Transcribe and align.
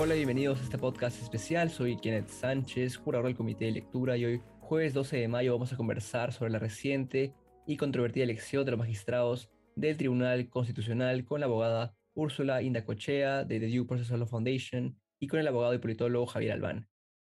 Hola, 0.00 0.14
bienvenidos 0.14 0.60
a 0.60 0.62
este 0.62 0.78
podcast 0.78 1.20
especial. 1.20 1.70
Soy 1.70 1.96
Kenneth 1.96 2.28
Sánchez, 2.28 2.96
jurador 2.96 3.26
del 3.26 3.36
Comité 3.36 3.64
de 3.64 3.72
Lectura 3.72 4.16
y 4.16 4.26
hoy, 4.26 4.42
jueves 4.60 4.94
12 4.94 5.16
de 5.16 5.26
mayo, 5.26 5.54
vamos 5.54 5.72
a 5.72 5.76
conversar 5.76 6.32
sobre 6.32 6.52
la 6.52 6.60
reciente 6.60 7.34
y 7.66 7.76
controvertida 7.76 8.22
elección 8.22 8.64
de 8.64 8.70
los 8.70 8.78
magistrados 8.78 9.50
del 9.74 9.96
Tribunal 9.96 10.48
Constitucional 10.50 11.24
con 11.24 11.40
la 11.40 11.46
abogada 11.46 11.96
Úrsula 12.14 12.62
Indacochea 12.62 13.42
de 13.42 13.58
The 13.58 13.66
Due 13.66 13.86
Process 13.86 14.10
Law 14.10 14.28
Foundation 14.28 14.96
y 15.18 15.26
con 15.26 15.40
el 15.40 15.48
abogado 15.48 15.74
y 15.74 15.78
politólogo 15.78 16.26
Javier 16.26 16.52
Albán. 16.52 16.88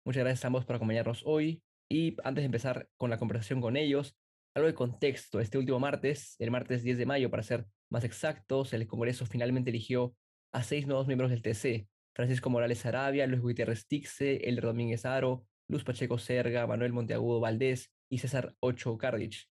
Muchas 0.06 0.22
gracias 0.22 0.44
a 0.44 0.46
ambos 0.46 0.64
por 0.64 0.76
acompañarnos 0.76 1.22
hoy 1.26 1.62
y 1.90 2.16
antes 2.24 2.40
de 2.40 2.46
empezar 2.46 2.88
con 2.96 3.10
la 3.10 3.18
conversación 3.18 3.60
con 3.60 3.76
ellos, 3.76 4.16
algo 4.54 4.68
de 4.68 4.74
contexto. 4.74 5.38
Este 5.38 5.58
último 5.58 5.80
martes, 5.80 6.34
el 6.38 6.50
martes 6.50 6.82
10 6.82 6.96
de 6.96 7.04
mayo 7.04 7.30
para 7.30 7.42
ser 7.42 7.66
más 7.90 8.04
exactos, 8.04 8.72
el 8.72 8.86
Congreso 8.86 9.26
finalmente 9.26 9.68
eligió 9.68 10.16
a 10.50 10.62
seis 10.62 10.86
nuevos 10.86 11.06
miembros 11.06 11.30
del 11.30 11.42
TC, 11.42 11.88
Francisco 12.14 12.48
Morales 12.48 12.86
Arabia, 12.86 13.26
Luis 13.26 13.42
Gutiérrez 13.42 13.86
Tixe, 13.86 14.48
Elder 14.48 14.64
Domínguez 14.64 15.04
Aro, 15.04 15.44
Luz 15.68 15.84
Pacheco 15.84 16.18
Serga, 16.18 16.66
Manuel 16.66 16.92
Monteagudo 16.92 17.40
Valdés 17.40 17.90
y 18.08 18.18
César 18.18 18.54
Ocho 18.60 18.96
Cardich. 18.98 19.48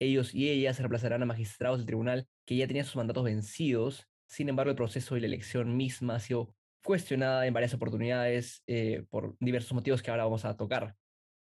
Ellos 0.00 0.34
y 0.34 0.50
ellas 0.50 0.78
reemplazarán 0.78 1.22
a 1.22 1.26
magistrados 1.26 1.78
del 1.78 1.86
tribunal 1.86 2.28
que 2.46 2.56
ya 2.56 2.66
tenían 2.66 2.84
sus 2.84 2.96
mandatos 2.96 3.24
vencidos. 3.24 4.06
Sin 4.28 4.48
embargo, 4.48 4.70
el 4.70 4.76
proceso 4.76 5.16
y 5.16 5.20
la 5.20 5.26
elección 5.26 5.76
misma 5.76 6.16
ha 6.16 6.20
sido 6.20 6.54
cuestionada 6.84 7.46
en 7.46 7.54
varias 7.54 7.74
oportunidades 7.74 8.62
eh, 8.66 9.04
por 9.10 9.36
diversos 9.40 9.72
motivos 9.72 10.02
que 10.02 10.10
ahora 10.10 10.24
vamos 10.24 10.44
a 10.44 10.56
tocar. 10.56 10.94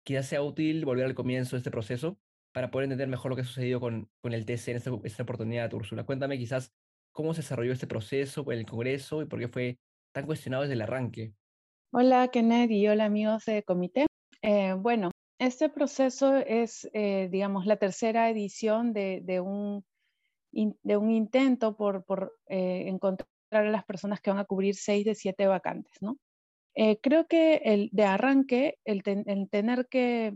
Quizás 0.04 0.26
sea 0.26 0.42
útil 0.42 0.84
volver 0.84 1.04
al 1.04 1.14
comienzo 1.14 1.56
de 1.56 1.58
este 1.58 1.70
proceso 1.70 2.18
para 2.52 2.70
poder 2.70 2.84
entender 2.84 3.08
mejor 3.08 3.30
lo 3.30 3.36
que 3.36 3.42
ha 3.42 3.46
sucedido 3.46 3.80
con, 3.80 4.08
con 4.20 4.32
el 4.32 4.44
TC 4.44 4.68
en 4.68 4.76
esta, 4.76 4.90
esta 5.04 5.22
oportunidad, 5.22 5.72
Úrsula. 5.72 6.04
Cuéntame 6.04 6.38
quizás 6.38 6.72
cómo 7.12 7.34
se 7.34 7.42
desarrolló 7.42 7.72
este 7.72 7.86
proceso 7.86 8.50
en 8.52 8.58
el 8.58 8.66
Congreso 8.66 9.22
y 9.22 9.26
por 9.26 9.38
qué 9.38 9.48
fue 9.48 9.78
tan 10.12 10.26
cuestionado 10.26 10.62
desde 10.62 10.74
el 10.74 10.82
arranque. 10.82 11.34
Hola 11.90 12.28
Kenneth 12.28 12.70
y 12.70 12.86
hola 12.86 13.06
amigos 13.06 13.44
de 13.46 13.62
comité. 13.62 14.06
Eh, 14.42 14.74
bueno, 14.74 15.10
este 15.38 15.68
proceso 15.68 16.36
es, 16.36 16.88
eh, 16.92 17.28
digamos, 17.30 17.66
la 17.66 17.76
tercera 17.76 18.30
edición 18.30 18.92
de, 18.92 19.40
un, 19.40 19.84
de 20.50 20.96
un, 20.96 21.10
intento 21.10 21.76
por, 21.76 22.04
por 22.04 22.38
eh, 22.48 22.84
encontrar 22.86 23.28
a 23.50 23.62
las 23.70 23.84
personas 23.84 24.20
que 24.20 24.30
van 24.30 24.38
a 24.38 24.44
cubrir 24.44 24.74
seis 24.74 25.04
de 25.04 25.14
siete 25.14 25.46
vacantes, 25.46 25.92
¿no? 26.00 26.18
creo 27.02 27.26
que 27.26 27.56
el 27.56 27.90
de 27.92 28.04
arranque, 28.04 28.78
el, 28.86 29.02
el 29.04 29.50
tener 29.50 29.88
que 29.88 30.34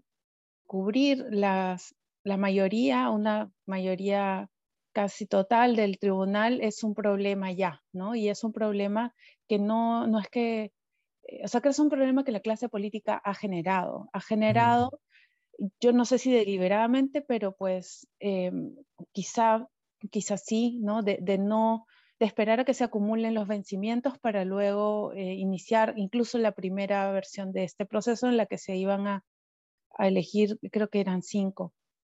cubrir 0.67 1.25
las, 1.31 1.95
la 2.25 2.37
mayoría, 2.37 3.09
una 3.09 3.51
mayoría 3.65 4.51
casi 4.97 5.27
total 5.27 5.77
del 5.77 5.99
tribunal 5.99 6.63
es 6.63 6.83
un 6.83 6.95
problema 6.95 7.53
ya, 7.53 7.83
¿no? 7.93 8.15
Y 8.15 8.31
es 8.31 8.43
un 8.45 8.53
problema 8.55 9.13
que 9.47 9.59
no, 9.59 10.07
no 10.07 10.19
es 10.19 10.29
que, 10.31 10.73
eh, 11.25 11.45
o 11.45 11.49
sea, 11.49 11.61
que 11.61 11.69
es 11.69 11.79
un 11.79 11.91
problema 11.91 12.25
que 12.25 12.33
la 12.33 12.41
clase 12.41 12.71
política 12.71 13.21
ha 13.23 13.35
generado. 13.35 14.09
Ha 14.15 14.23
generado, 14.23 14.99
yo 15.83 15.93
no 15.93 16.07
sé 16.07 16.17
si 16.17 16.33
deliberadamente, 16.33 17.21
pero 17.21 17.55
pues 17.55 18.09
eh, 18.21 18.51
quizá, 19.13 19.69
quizá 20.11 20.39
sí, 20.39 20.79
¿no? 20.81 21.03
De, 21.03 21.19
de, 21.21 21.37
no, 21.37 21.85
de 22.19 22.25
esperar 22.25 22.61
a 22.61 22.65
que 22.65 22.73
se 22.73 22.85
acumulen 22.85 23.35
los 23.35 23.47
vencimientos 23.47 24.19
para 24.19 24.47
luego 24.47 25.13
eh, 25.13 25.35
iniciar 25.35 25.93
incluso 25.99 26.39
la 26.39 26.53
primera 26.53 27.13
versión 27.13 27.53
de 27.53 27.65
este 27.65 27.85
proceso 27.85 28.29
en 28.29 28.39
la 28.39 28.47
que 28.47 28.57
se 28.57 28.77
iban 28.77 29.07
a, 29.07 29.25
a 29.99 30.09
elegir, 30.09 30.59
creo 30.73 30.89
que 30.89 31.01
eran 31.01 31.21
cinco. 31.21 31.75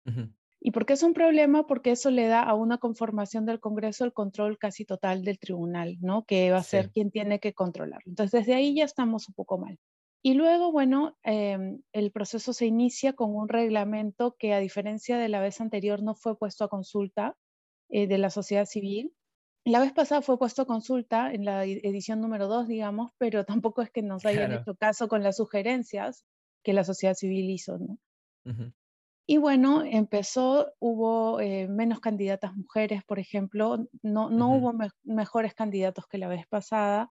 Uh 0.05 0.29
¿Y 0.67 0.73
por 0.73 0.85
qué 0.85 0.95
es 0.95 1.05
un 1.05 1.15
problema? 1.15 1.65
Porque 1.65 1.93
eso 1.93 2.11
le 2.11 2.27
da 2.27 2.43
a 2.43 2.55
una 2.55 2.79
conformación 2.79 3.47
del 3.47 3.61
Congreso 3.61 4.05
el 4.05 4.13
control 4.13 4.59
casi 4.59 4.85
total 4.85 5.23
del 5.23 5.39
tribunal, 5.39 5.97
¿no? 6.01 6.25
Que 6.25 6.51
va 6.51 6.59
a 6.59 6.63
ser 6.65 6.91
quien 6.91 7.13
tiene 7.13 7.39
que 7.39 7.55
controlarlo. 7.55 8.11
Entonces, 8.11 8.41
desde 8.41 8.55
ahí 8.55 8.75
ya 8.75 8.83
estamos 8.83 9.29
un 9.29 9.35
poco 9.35 9.59
mal. 9.59 9.79
Y 10.25 10.35
luego, 10.35 10.73
bueno, 10.73 11.17
eh, 11.23 11.57
el 11.93 12.11
proceso 12.11 12.53
se 12.53 12.67
inicia 12.67 13.13
con 13.13 13.33
un 13.37 13.49
reglamento 13.49 14.35
que, 14.37 14.55
a 14.55 14.59
diferencia 14.59 15.19
de 15.19 15.29
la 15.29 15.41
vez 15.41 15.61
anterior, 15.61 16.03
no 16.03 16.17
fue 16.17 16.37
puesto 16.37 16.65
a 16.65 16.69
consulta 16.69 17.37
eh, 17.89 18.09
de 18.09 18.19
la 18.19 18.31
sociedad 18.31 18.65
civil. 18.65 19.15
La 19.65 19.79
vez 19.79 19.93
pasada 19.93 20.21
fue 20.21 20.37
puesto 20.37 20.63
a 20.63 20.67
consulta 20.67 21.33
en 21.33 21.45
la 21.45 21.65
edición 21.65 22.21
número 22.21 22.49
2, 22.49 22.67
digamos, 22.67 23.13
pero 23.19 23.45
tampoco 23.63 23.83
es 23.83 23.93
que 23.93 24.03
nos 24.03 24.27
hayan 24.27 24.51
hecho 24.51 24.75
caso 24.75 25.07
con 25.07 25.23
las 25.23 25.37
sugerencias 25.37 26.25
que 26.65 26.73
la 26.73 26.83
sociedad 26.83 27.15
civil 27.15 27.51
hizo, 27.51 27.79
¿no? 27.79 27.99
Uh 28.45 28.73
y 29.29 29.39
bueno, 29.39 29.83
empezó, 29.83 30.73
hubo 30.79 31.41
eh, 31.41 31.67
menos 31.67 31.99
candidatas 31.99 32.55
mujeres, 32.55 33.03
por 33.05 33.19
ejemplo, 33.19 33.89
no, 34.03 34.31
no 34.31 34.55
hubo 34.55 34.73
mejores 35.03 35.53
candidatos 35.53 36.07
que 36.07 36.19
la 36.19 36.29
vez 36.29 36.47
pasada. 36.47 37.11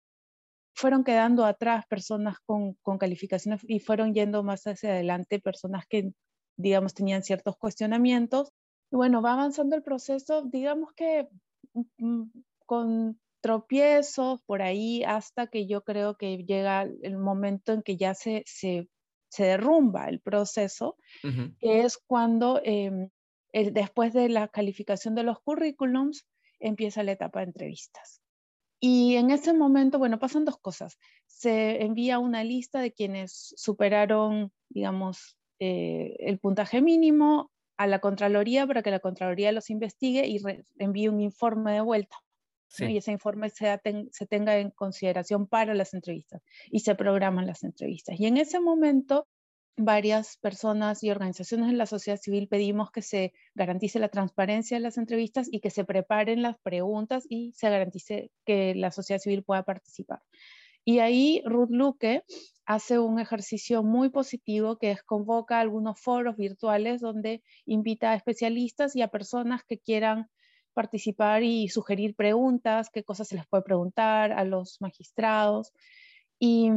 Fueron 0.75 1.03
quedando 1.03 1.45
atrás 1.45 1.85
personas 1.87 2.37
con, 2.45 2.75
con, 2.83 2.97
calificaciones 2.99 3.61
y 3.67 3.79
fueron 3.79 4.13
yendo 4.13 4.43
más 4.43 4.65
hacia 4.67 4.91
adelante 4.91 5.39
personas 5.39 5.85
que, 5.87 6.13
digamos, 6.57 6.93
tenían 6.93 7.23
ciertos 7.23 7.57
cuestionamientos. 7.57 8.51
Y 8.91 8.95
bueno, 8.95 9.23
va 9.23 9.33
avanzando 9.33 9.75
el 9.75 9.83
proceso, 9.83 10.43
digamos 10.43 10.93
que 10.93 11.27
mm, 11.97 12.23
con 12.65 13.19
tropiezos 13.41 14.41
por 14.43 14.61
ahí 14.61 15.03
hasta 15.03 15.47
que 15.47 15.67
yo 15.67 15.81
creo 15.83 16.15
que 16.15 16.37
llega 16.37 16.83
el 16.83 17.17
momento 17.17 17.73
en 17.73 17.81
que 17.81 17.97
ya 17.97 18.13
se, 18.13 18.43
se 18.45 18.87
se 19.33 19.45
derrumba 19.45 20.09
el 20.09 20.19
proceso, 20.19 20.95
que 21.59 21.81
es 21.81 21.97
cuando 21.97 22.61
em, 22.63 23.09
después 23.51 24.13
de 24.13 24.29
la 24.29 24.47
calificación 24.47 25.15
de 25.15 25.23
los 25.23 25.39
currículums 25.39 26.27
empieza 26.59 27.01
la 27.01 27.13
etapa 27.13 27.39
de 27.39 27.45
entrevistas. 27.45 28.21
Y 28.79 29.15
en 29.15 29.31
ese 29.31 29.53
momento, 29.53 29.97
bueno, 29.97 30.19
pasan 30.19 30.45
dos 30.45 30.59
cosas. 30.59 30.99
Se 31.25 31.81
envía 31.83 32.19
una 32.19 32.43
lista 32.43 32.79
de 32.79 32.91
quienes 32.91 33.55
superaron, 33.57 34.51
digamos, 34.69 35.35
eh, 35.59 36.15
el 36.19 36.37
puntaje 36.37 36.83
mínimo 36.83 37.49
a 37.77 37.87
la 37.87 37.97
Contraloría 37.97 38.67
para 38.67 38.83
que 38.83 38.91
la 38.91 38.99
Contraloría 38.99 39.51
los 39.51 39.71
investigue 39.71 40.27
y 40.27 40.39
envíe 40.77 41.07
un 41.07 41.21
informe 41.21 41.73
de 41.73 41.81
vuelta. 41.81 42.17
Y 42.79 42.97
ese 42.97 43.11
informe 43.11 43.49
se, 43.49 43.79
se, 44.11 44.25
tenga 44.25 44.57
en 44.57 44.71
consideración 44.71 45.47
para 45.47 45.73
las 45.73 45.93
entrevistas 45.93 46.41
y 46.71 46.79
se 46.79 46.95
programan 46.95 47.45
las 47.45 47.63
entrevistas. 47.63 48.19
Y 48.19 48.25
en 48.25 48.37
ese 48.37 48.59
momento, 48.59 49.27
varias 49.77 50.37
personas 50.37 51.03
y 51.03 51.09
organizaciones 51.09 51.67
de 51.67 51.77
la 51.77 51.85
sociedad 51.85 52.19
civil 52.19 52.47
pedimos 52.47 52.91
que 52.91 53.01
se 53.01 53.33
garantice 53.55 53.99
la 53.99 54.09
transparencia 54.09 54.77
de 54.77 54.81
las 54.81 54.97
entrevistas 54.97 55.47
y 55.51 55.59
que 55.59 55.69
se 55.69 55.83
preparen 55.83 56.41
las 56.41 56.57
preguntas 56.59 57.25
y 57.29 57.53
se 57.53 57.69
garantice 57.69 58.31
que 58.45 58.75
la 58.75 58.91
sociedad 58.91 59.19
civil 59.19 59.43
pueda 59.43 59.63
participar. 59.63 60.21
Y 60.85 60.99
ahí 60.99 61.41
Ruth 61.45 61.69
Luque 61.71 62.23
hace 62.65 62.99
un 62.99 63.19
ejercicio 63.19 63.83
muy 63.83 64.09
positivo 64.09 64.77
que 64.77 64.91
es 64.91 65.03
convoca 65.03 65.59
algunos 65.59 65.99
foros 65.99 66.35
virtuales 66.37 67.01
donde 67.01 67.41
invita 67.65 68.11
a 68.11 68.15
especialistas 68.15 68.95
y 68.95 69.01
a 69.01 69.07
personas 69.07 69.63
que 69.63 69.79
quieran 69.79 70.29
participar 70.73 71.43
y 71.43 71.69
sugerir 71.69 72.15
preguntas, 72.15 72.89
qué 72.91 73.03
cosas 73.03 73.27
se 73.27 73.35
les 73.35 73.47
puede 73.47 73.63
preguntar 73.63 74.31
a 74.31 74.43
los 74.43 74.81
magistrados. 74.81 75.71
Y, 76.39 76.69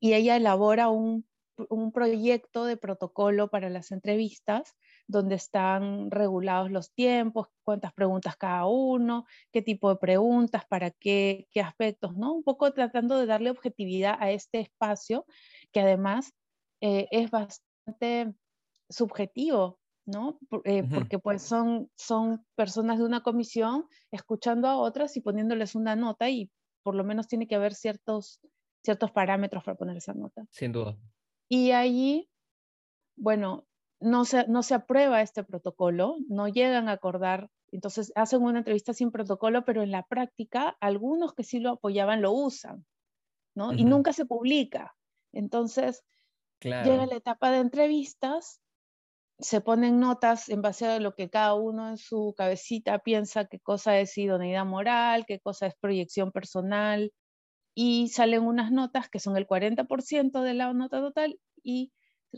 y 0.00 0.14
ella 0.14 0.36
elabora 0.36 0.88
un, 0.88 1.26
un, 1.68 1.92
proyecto 1.92 2.64
de 2.64 2.76
protocolo 2.76 3.48
para 3.48 3.68
las 3.68 3.90
entrevistas 3.90 4.76
donde 5.06 5.34
están 5.34 6.10
regulados 6.10 6.70
los 6.70 6.92
tiempos, 6.92 7.48
cuántas 7.64 7.92
preguntas 7.92 8.36
cada 8.36 8.66
uno, 8.66 9.26
qué 9.52 9.62
tipo 9.62 9.90
de 9.90 9.96
preguntas, 9.96 10.64
para 10.66 10.90
qué, 10.90 11.48
qué 11.50 11.60
aspectos, 11.60 12.16
¿no? 12.16 12.32
Un 12.32 12.44
poco 12.44 12.72
tratando 12.72 13.18
de 13.18 13.26
darle 13.26 13.50
objetividad 13.50 14.16
a 14.20 14.30
este 14.30 14.60
espacio 14.60 15.26
que 15.72 15.80
además 15.80 16.32
eh, 16.80 17.08
es 17.10 17.30
bastante 17.30 18.32
subjetivo, 18.88 19.79
¿no? 20.10 20.38
Eh, 20.64 20.84
porque 20.92 21.18
pues 21.18 21.42
son, 21.42 21.90
son 21.96 22.44
personas 22.56 22.98
de 22.98 23.04
una 23.04 23.22
comisión 23.22 23.86
escuchando 24.10 24.68
a 24.68 24.76
otras 24.76 25.16
y 25.16 25.20
poniéndoles 25.20 25.74
una 25.74 25.96
nota 25.96 26.28
y 26.28 26.50
por 26.82 26.94
lo 26.94 27.04
menos 27.04 27.28
tiene 27.28 27.46
que 27.46 27.54
haber 27.54 27.74
ciertos, 27.74 28.40
ciertos 28.82 29.10
parámetros 29.12 29.64
para 29.64 29.76
poner 29.76 29.96
esa 29.96 30.14
nota. 30.14 30.46
Sin 30.50 30.72
duda. 30.72 30.96
Y 31.48 31.72
allí, 31.72 32.28
bueno, 33.16 33.66
no 34.00 34.24
se, 34.24 34.46
no 34.48 34.62
se 34.62 34.74
aprueba 34.74 35.22
este 35.22 35.44
protocolo, 35.44 36.16
no 36.28 36.48
llegan 36.48 36.88
a 36.88 36.92
acordar, 36.92 37.50
entonces 37.70 38.12
hacen 38.14 38.42
una 38.42 38.58
entrevista 38.58 38.94
sin 38.94 39.10
protocolo, 39.10 39.64
pero 39.64 39.82
en 39.82 39.90
la 39.90 40.04
práctica 40.04 40.76
algunos 40.80 41.34
que 41.34 41.44
sí 41.44 41.60
lo 41.60 41.70
apoyaban 41.70 42.22
lo 42.22 42.32
usan, 42.32 42.84
¿no? 43.54 43.72
Y 43.72 43.84
nunca 43.84 44.12
se 44.12 44.24
publica. 44.24 44.94
Entonces, 45.32 46.02
llega 46.60 47.06
la 47.06 47.16
etapa 47.16 47.50
de 47.50 47.58
entrevistas 47.58 48.60
se 49.40 49.60
ponen 49.60 50.00
notas 50.00 50.48
en 50.48 50.62
base 50.62 50.86
a 50.86 51.00
lo 51.00 51.14
que 51.14 51.30
cada 51.30 51.54
uno 51.54 51.88
en 51.88 51.96
su 51.96 52.34
cabecita 52.36 52.98
piensa 52.98 53.46
qué 53.46 53.60
cosa 53.60 53.98
es 53.98 54.16
idoneidad 54.18 54.66
moral, 54.66 55.24
qué 55.26 55.40
cosa 55.40 55.66
es 55.66 55.74
proyección 55.80 56.32
personal, 56.32 57.12
y 57.74 58.08
salen 58.08 58.42
unas 58.42 58.72
notas 58.72 59.08
que 59.08 59.20
son 59.20 59.36
el 59.36 59.46
40% 59.46 60.42
de 60.42 60.54
la 60.54 60.72
nota 60.72 61.00
total 61.00 61.38
y 61.62 61.92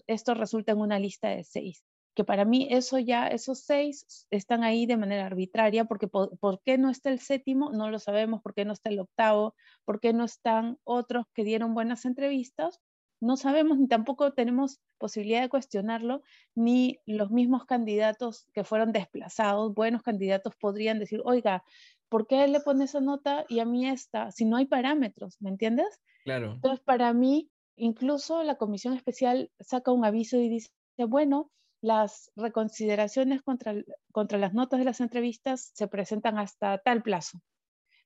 esto 0.06 0.34
resulta 0.34 0.72
en 0.72 0.78
una 0.78 0.98
lista 0.98 1.28
de 1.28 1.44
seis. 1.44 1.84
que 2.14 2.24
para 2.24 2.44
mí 2.44 2.68
eso 2.70 2.98
ya, 2.98 3.26
esos 3.28 3.60
seis 3.60 4.26
están 4.30 4.64
ahí 4.64 4.84
de 4.84 4.98
manera 4.98 5.26
arbitraria, 5.26 5.86
porque 5.86 6.08
por, 6.08 6.60
qué 6.62 6.76
no 6.76 6.90
está 6.90 7.10
el 7.10 7.20
séptimo, 7.20 7.72
no 7.72 7.90
lo 7.90 7.98
sabemos, 7.98 8.42
por 8.42 8.54
qué 8.54 8.66
no 8.66 8.74
está 8.74 8.90
el 8.90 9.00
octavo, 9.00 9.54
por 9.86 9.98
qué 9.98 10.12
no 10.12 10.24
están 10.24 10.78
otros 10.84 11.24
que 11.34 11.42
dieron 11.44 11.74
buenas 11.74 12.04
entrevistas, 12.04 12.80
no 13.22 13.36
sabemos 13.36 13.78
ni 13.78 13.86
tampoco 13.86 14.32
tenemos 14.32 14.80
posibilidad 14.98 15.42
de 15.42 15.48
cuestionarlo, 15.48 16.22
ni 16.56 16.98
los 17.06 17.30
mismos 17.30 17.64
candidatos 17.64 18.48
que 18.52 18.64
fueron 18.64 18.90
desplazados, 18.90 19.72
buenos 19.74 20.02
candidatos, 20.02 20.56
podrían 20.56 20.98
decir, 20.98 21.22
oiga, 21.24 21.62
¿por 22.08 22.26
qué 22.26 22.42
él 22.42 22.52
le 22.52 22.60
pone 22.60 22.84
esa 22.84 23.00
nota 23.00 23.46
y 23.48 23.60
a 23.60 23.64
mí 23.64 23.88
esta? 23.88 24.32
Si 24.32 24.44
no 24.44 24.56
hay 24.56 24.66
parámetros, 24.66 25.36
¿me 25.40 25.50
entiendes? 25.50 26.00
Claro. 26.24 26.54
Entonces, 26.54 26.80
para 26.80 27.12
mí, 27.12 27.48
incluso 27.76 28.42
la 28.42 28.56
comisión 28.56 28.94
especial 28.94 29.52
saca 29.60 29.92
un 29.92 30.04
aviso 30.04 30.36
y 30.38 30.48
dice, 30.48 30.70
bueno, 31.06 31.52
las 31.80 32.32
reconsideraciones 32.34 33.40
contra, 33.42 33.74
contra 34.10 34.38
las 34.38 34.52
notas 34.52 34.80
de 34.80 34.84
las 34.84 35.00
entrevistas 35.00 35.70
se 35.74 35.86
presentan 35.86 36.38
hasta 36.38 36.78
tal 36.78 37.02
plazo. 37.02 37.40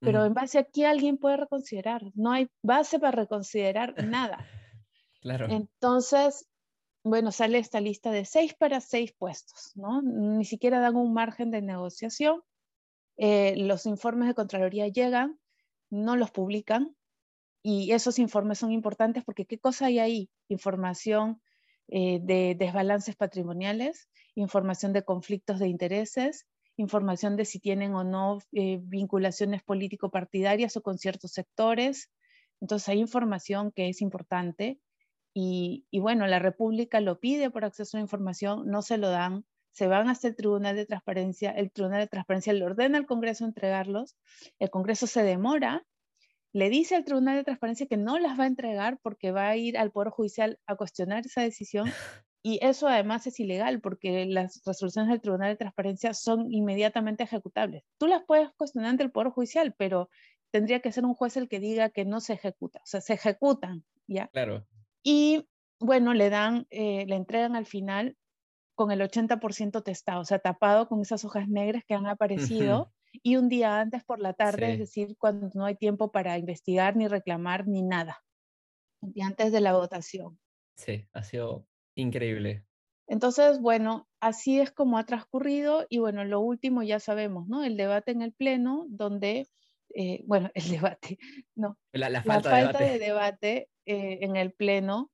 Pero 0.00 0.26
en 0.26 0.34
base 0.34 0.58
a 0.58 0.64
qué 0.64 0.86
alguien 0.86 1.16
puede 1.16 1.38
reconsiderar. 1.38 2.02
No 2.14 2.30
hay 2.32 2.48
base 2.62 2.98
para 2.98 3.12
reconsiderar 3.12 3.94
nada. 4.06 4.46
Entonces, 5.50 6.48
bueno, 7.04 7.30
sale 7.32 7.58
esta 7.58 7.80
lista 7.80 8.10
de 8.10 8.24
seis 8.24 8.54
para 8.54 8.80
seis 8.80 9.12
puestos, 9.12 9.72
¿no? 9.74 10.02
Ni 10.02 10.44
siquiera 10.44 10.80
dan 10.80 10.96
un 10.96 11.12
margen 11.12 11.50
de 11.50 11.62
negociación. 11.62 12.42
Eh, 13.16 13.54
los 13.56 13.86
informes 13.86 14.28
de 14.28 14.34
Contraloría 14.34 14.88
llegan, 14.88 15.38
no 15.90 16.16
los 16.16 16.30
publican, 16.30 16.96
y 17.62 17.90
esos 17.90 18.20
informes 18.20 18.58
son 18.58 18.70
importantes 18.70 19.24
porque 19.24 19.44
¿qué 19.44 19.58
cosa 19.58 19.86
hay 19.86 19.98
ahí? 19.98 20.30
Información 20.48 21.42
eh, 21.88 22.20
de 22.22 22.54
desbalances 22.56 23.16
patrimoniales, 23.16 24.08
información 24.36 24.92
de 24.92 25.04
conflictos 25.04 25.58
de 25.58 25.66
intereses, 25.66 26.46
información 26.76 27.36
de 27.36 27.44
si 27.44 27.58
tienen 27.58 27.94
o 27.94 28.04
no 28.04 28.38
eh, 28.52 28.78
vinculaciones 28.82 29.64
político-partidarias 29.64 30.76
o 30.76 30.82
con 30.82 30.98
ciertos 30.98 31.32
sectores. 31.32 32.10
Entonces 32.60 32.88
hay 32.88 33.00
información 33.00 33.72
que 33.72 33.88
es 33.88 34.00
importante 34.00 34.78
y, 35.38 35.86
y, 35.90 35.98
bueno, 36.00 36.26
la 36.26 36.38
República 36.38 37.00
lo 37.00 37.20
pide 37.20 37.50
por 37.50 37.64
acceso 37.64 37.96
a 37.96 38.00
la 38.00 38.04
información, 38.04 38.66
no 38.66 38.80
se 38.80 38.96
lo 38.96 39.10
dan, 39.10 39.44
se 39.70 39.86
van 39.86 40.08
hasta 40.08 40.28
el 40.28 40.36
Tribunal 40.36 40.76
de 40.76 40.86
Transparencia, 40.86 41.50
el 41.50 41.70
Tribunal 41.70 42.00
de 42.00 42.06
Transparencia 42.06 42.52
le 42.54 42.64
ordena 42.64 42.96
al 42.96 43.06
Congreso 43.06 43.44
entregarlos, 43.44 44.16
el 44.58 44.70
Congreso 44.70 45.06
se 45.06 45.22
demora 45.22 45.84
le 46.56 46.70
dice 46.70 46.96
al 46.96 47.04
Tribunal 47.04 47.36
de 47.36 47.44
Transparencia 47.44 47.86
que 47.86 47.98
no 47.98 48.18
las 48.18 48.40
va 48.40 48.44
a 48.44 48.46
entregar 48.46 48.98
porque 49.02 49.30
va 49.30 49.48
a 49.48 49.56
ir 49.56 49.76
al 49.76 49.90
Poder 49.90 50.08
Judicial 50.08 50.58
a 50.66 50.74
cuestionar 50.74 51.26
esa 51.26 51.42
decisión. 51.42 51.84
Y 52.42 52.60
eso 52.64 52.86
además 52.86 53.26
es 53.26 53.40
ilegal 53.40 53.80
porque 53.80 54.24
las 54.24 54.62
resoluciones 54.64 55.10
del 55.10 55.20
Tribunal 55.20 55.48
de 55.48 55.56
Transparencia 55.56 56.14
son 56.14 56.52
inmediatamente 56.52 57.24
ejecutables. 57.24 57.82
Tú 57.98 58.06
las 58.06 58.22
puedes 58.24 58.50
cuestionar 58.56 58.90
ante 58.90 59.02
el 59.02 59.10
Poder 59.10 59.32
Judicial, 59.32 59.74
pero 59.76 60.08
tendría 60.52 60.78
que 60.78 60.92
ser 60.92 61.04
un 61.04 61.14
juez 61.14 61.36
el 61.36 61.48
que 61.48 61.58
diga 61.58 61.90
que 61.90 62.04
no 62.04 62.20
se 62.20 62.34
ejecuta. 62.34 62.78
O 62.84 62.86
sea, 62.86 63.00
se 63.00 63.14
ejecutan, 63.14 63.84
¿ya? 64.06 64.28
Claro. 64.28 64.64
Y 65.08 65.46
bueno, 65.78 66.14
le 66.14 66.30
dan, 66.30 66.66
eh, 66.70 67.06
le 67.06 67.14
entregan 67.14 67.54
al 67.54 67.64
final 67.64 68.16
con 68.74 68.90
el 68.90 69.00
80% 69.00 69.84
testado, 69.84 70.20
o 70.20 70.24
sea, 70.24 70.40
tapado 70.40 70.88
con 70.88 71.00
esas 71.00 71.24
hojas 71.24 71.46
negras 71.46 71.84
que 71.86 71.94
han 71.94 72.08
aparecido 72.08 72.92
y 73.22 73.36
un 73.36 73.48
día 73.48 73.78
antes 73.78 74.02
por 74.02 74.18
la 74.18 74.32
tarde, 74.32 74.72
es 74.72 74.78
decir, 74.80 75.16
cuando 75.16 75.48
no 75.54 75.64
hay 75.64 75.76
tiempo 75.76 76.10
para 76.10 76.36
investigar 76.36 76.96
ni 76.96 77.06
reclamar 77.06 77.68
ni 77.68 77.82
nada, 77.82 78.18
y 79.14 79.22
antes 79.22 79.52
de 79.52 79.60
la 79.60 79.74
votación. 79.74 80.40
Sí, 80.76 81.06
ha 81.12 81.22
sido 81.22 81.68
increíble. 81.94 82.66
Entonces, 83.06 83.60
bueno, 83.60 84.08
así 84.18 84.58
es 84.58 84.72
como 84.72 84.98
ha 84.98 85.06
transcurrido 85.06 85.86
y 85.88 85.98
bueno, 85.98 86.24
lo 86.24 86.40
último 86.40 86.82
ya 86.82 86.98
sabemos, 86.98 87.46
¿no? 87.46 87.62
El 87.62 87.76
debate 87.76 88.10
en 88.10 88.22
el 88.22 88.32
Pleno, 88.32 88.86
donde, 88.88 89.48
eh, 89.94 90.24
bueno, 90.26 90.50
el 90.54 90.68
debate, 90.68 91.16
no, 91.54 91.78
la, 91.92 92.24
falta, 92.24 92.76
de 92.80 92.98
debate, 92.98 93.68
eh, 93.86 94.18
en 94.22 94.36
el 94.36 94.52
Pleno, 94.52 95.10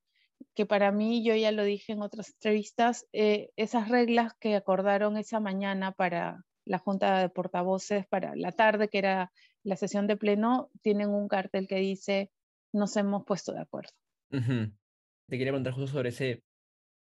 que 0.54 0.66
para 0.66 0.92
mí, 0.92 1.24
yo 1.24 1.34
ya 1.34 1.52
lo 1.52 1.62
dije 1.64 1.92
en 1.92 2.02
otras 2.02 2.30
entrevistas, 2.30 3.06
eh, 3.12 3.50
esas 3.56 3.88
reglas 3.88 4.34
que 4.40 4.56
acordaron 4.56 5.16
esa 5.16 5.40
mañana 5.40 5.92
para 5.92 6.44
la 6.64 6.78
Junta 6.78 7.20
de 7.20 7.28
Portavoces 7.28 8.06
para 8.06 8.34
la 8.36 8.52
tarde, 8.52 8.88
que 8.88 8.98
era 8.98 9.32
la 9.62 9.76
sesión 9.76 10.06
de 10.06 10.16
pleno, 10.16 10.70
tienen 10.82 11.10
un 11.10 11.28
cartel 11.28 11.68
que 11.68 11.76
dice, 11.76 12.30
nos 12.72 12.96
hemos 12.96 13.24
puesto 13.24 13.52
de 13.52 13.60
acuerdo. 13.60 13.92
Te 14.30 15.38
quería 15.38 15.52
preguntar 15.52 15.72
justo 15.72 15.92
sobre, 15.92 16.08
ese, 16.08 16.42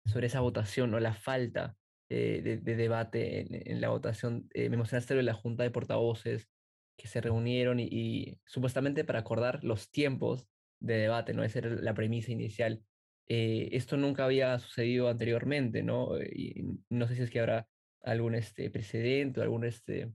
sobre 0.05 0.27
esa 0.27 0.41
votación 0.41 0.93
o 0.93 0.99
la 0.99 1.13
falta 1.13 1.77
eh, 2.09 2.41
de, 2.43 2.75
debate 2.75 3.71
en, 3.71 3.79
la 3.79 3.89
votación. 3.89 4.49
Me 4.53 4.75
mostraste 4.77 5.15
de 5.15 5.23
la 5.23 5.33
Junta 5.33 5.63
de 5.63 5.71
Portavoces 5.71 6.49
que 6.99 7.07
se 7.07 7.21
reunieron 7.21 7.79
y, 7.79 8.39
supuestamente 8.45 9.05
para 9.05 9.19
acordar 9.19 9.63
los 9.63 9.89
tiempos 9.89 10.47
de 10.79 10.95
debate, 10.95 11.33
¿no? 11.33 11.43
Esa 11.43 11.59
era 11.59 11.69
la 11.69 11.93
premisa 11.93 12.31
inicial. 12.31 12.81
Eh, 13.27 13.69
esto 13.73 13.97
nunca 13.97 14.25
había 14.25 14.57
sucedido 14.59 15.09
anteriormente, 15.09 15.83
¿no? 15.83 16.17
Y 16.21 16.79
no 16.89 17.07
sé 17.07 17.15
si 17.15 17.23
es 17.23 17.29
que 17.29 17.39
habrá 17.39 17.67
algún 18.03 18.35
este, 18.35 18.69
precedente 18.69 19.39
o 19.39 19.43
algún, 19.43 19.65
este, 19.65 20.11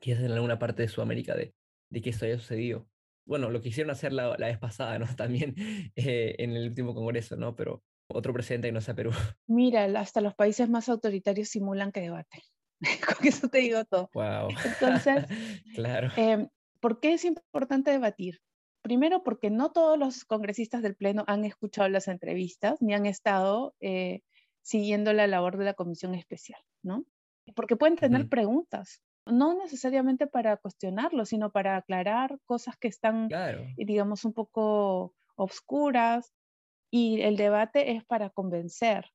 quizás 0.00 0.22
en 0.22 0.32
alguna 0.32 0.58
parte 0.58 0.82
de 0.82 0.88
Sudamérica 0.88 1.34
de, 1.34 1.54
de 1.90 2.00
que 2.00 2.10
esto 2.10 2.24
haya 2.24 2.38
sucedido. 2.38 2.88
Bueno, 3.26 3.50
lo 3.50 3.60
quisieron 3.60 3.90
hacer 3.90 4.12
la, 4.12 4.36
la 4.38 4.46
vez 4.46 4.58
pasada, 4.58 4.98
¿no? 4.98 5.06
También 5.16 5.54
eh, 5.96 6.36
en 6.38 6.52
el 6.52 6.68
último 6.68 6.94
congreso, 6.94 7.36
¿no? 7.36 7.54
Pero 7.54 7.82
otro 8.08 8.32
precedente 8.32 8.68
que 8.68 8.72
no 8.72 8.80
sea 8.80 8.94
Perú. 8.94 9.10
Mira, 9.46 9.84
hasta 9.98 10.20
los 10.20 10.34
países 10.34 10.68
más 10.68 10.88
autoritarios 10.88 11.48
simulan 11.48 11.92
que 11.92 12.00
debate. 12.00 12.42
Con 13.18 13.26
eso 13.26 13.48
te 13.48 13.58
digo 13.58 13.84
todo. 13.84 14.10
Wow. 14.14 14.48
Entonces, 14.64 15.24
claro. 15.74 16.10
Eh, 16.16 16.48
¿por 16.80 17.00
qué 17.00 17.14
es 17.14 17.24
importante 17.24 17.90
debatir? 17.90 18.40
Primero, 18.84 19.22
porque 19.22 19.48
no 19.48 19.72
todos 19.72 19.98
los 19.98 20.26
congresistas 20.26 20.82
del 20.82 20.94
Pleno 20.94 21.24
han 21.26 21.46
escuchado 21.46 21.88
las 21.88 22.06
entrevistas 22.06 22.82
ni 22.82 22.92
han 22.92 23.06
estado 23.06 23.74
eh, 23.80 24.20
siguiendo 24.60 25.14
la 25.14 25.26
labor 25.26 25.56
de 25.56 25.64
la 25.64 25.72
comisión 25.72 26.14
especial, 26.14 26.60
¿no? 26.82 27.06
porque 27.56 27.76
pueden 27.76 27.96
tener 27.96 28.28
preguntas, 28.28 29.00
no 29.24 29.54
necesariamente 29.54 30.26
para 30.26 30.58
cuestionarlo, 30.58 31.24
sino 31.24 31.50
para 31.50 31.76
aclarar 31.76 32.38
cosas 32.44 32.76
que 32.76 32.88
están, 32.88 33.30
digamos, 33.76 34.26
un 34.26 34.34
poco 34.34 35.14
obscuras. 35.34 36.34
Y 36.90 37.22
el 37.22 37.36
debate 37.36 37.92
es 37.92 38.04
para 38.04 38.28
convencer. 38.28 39.10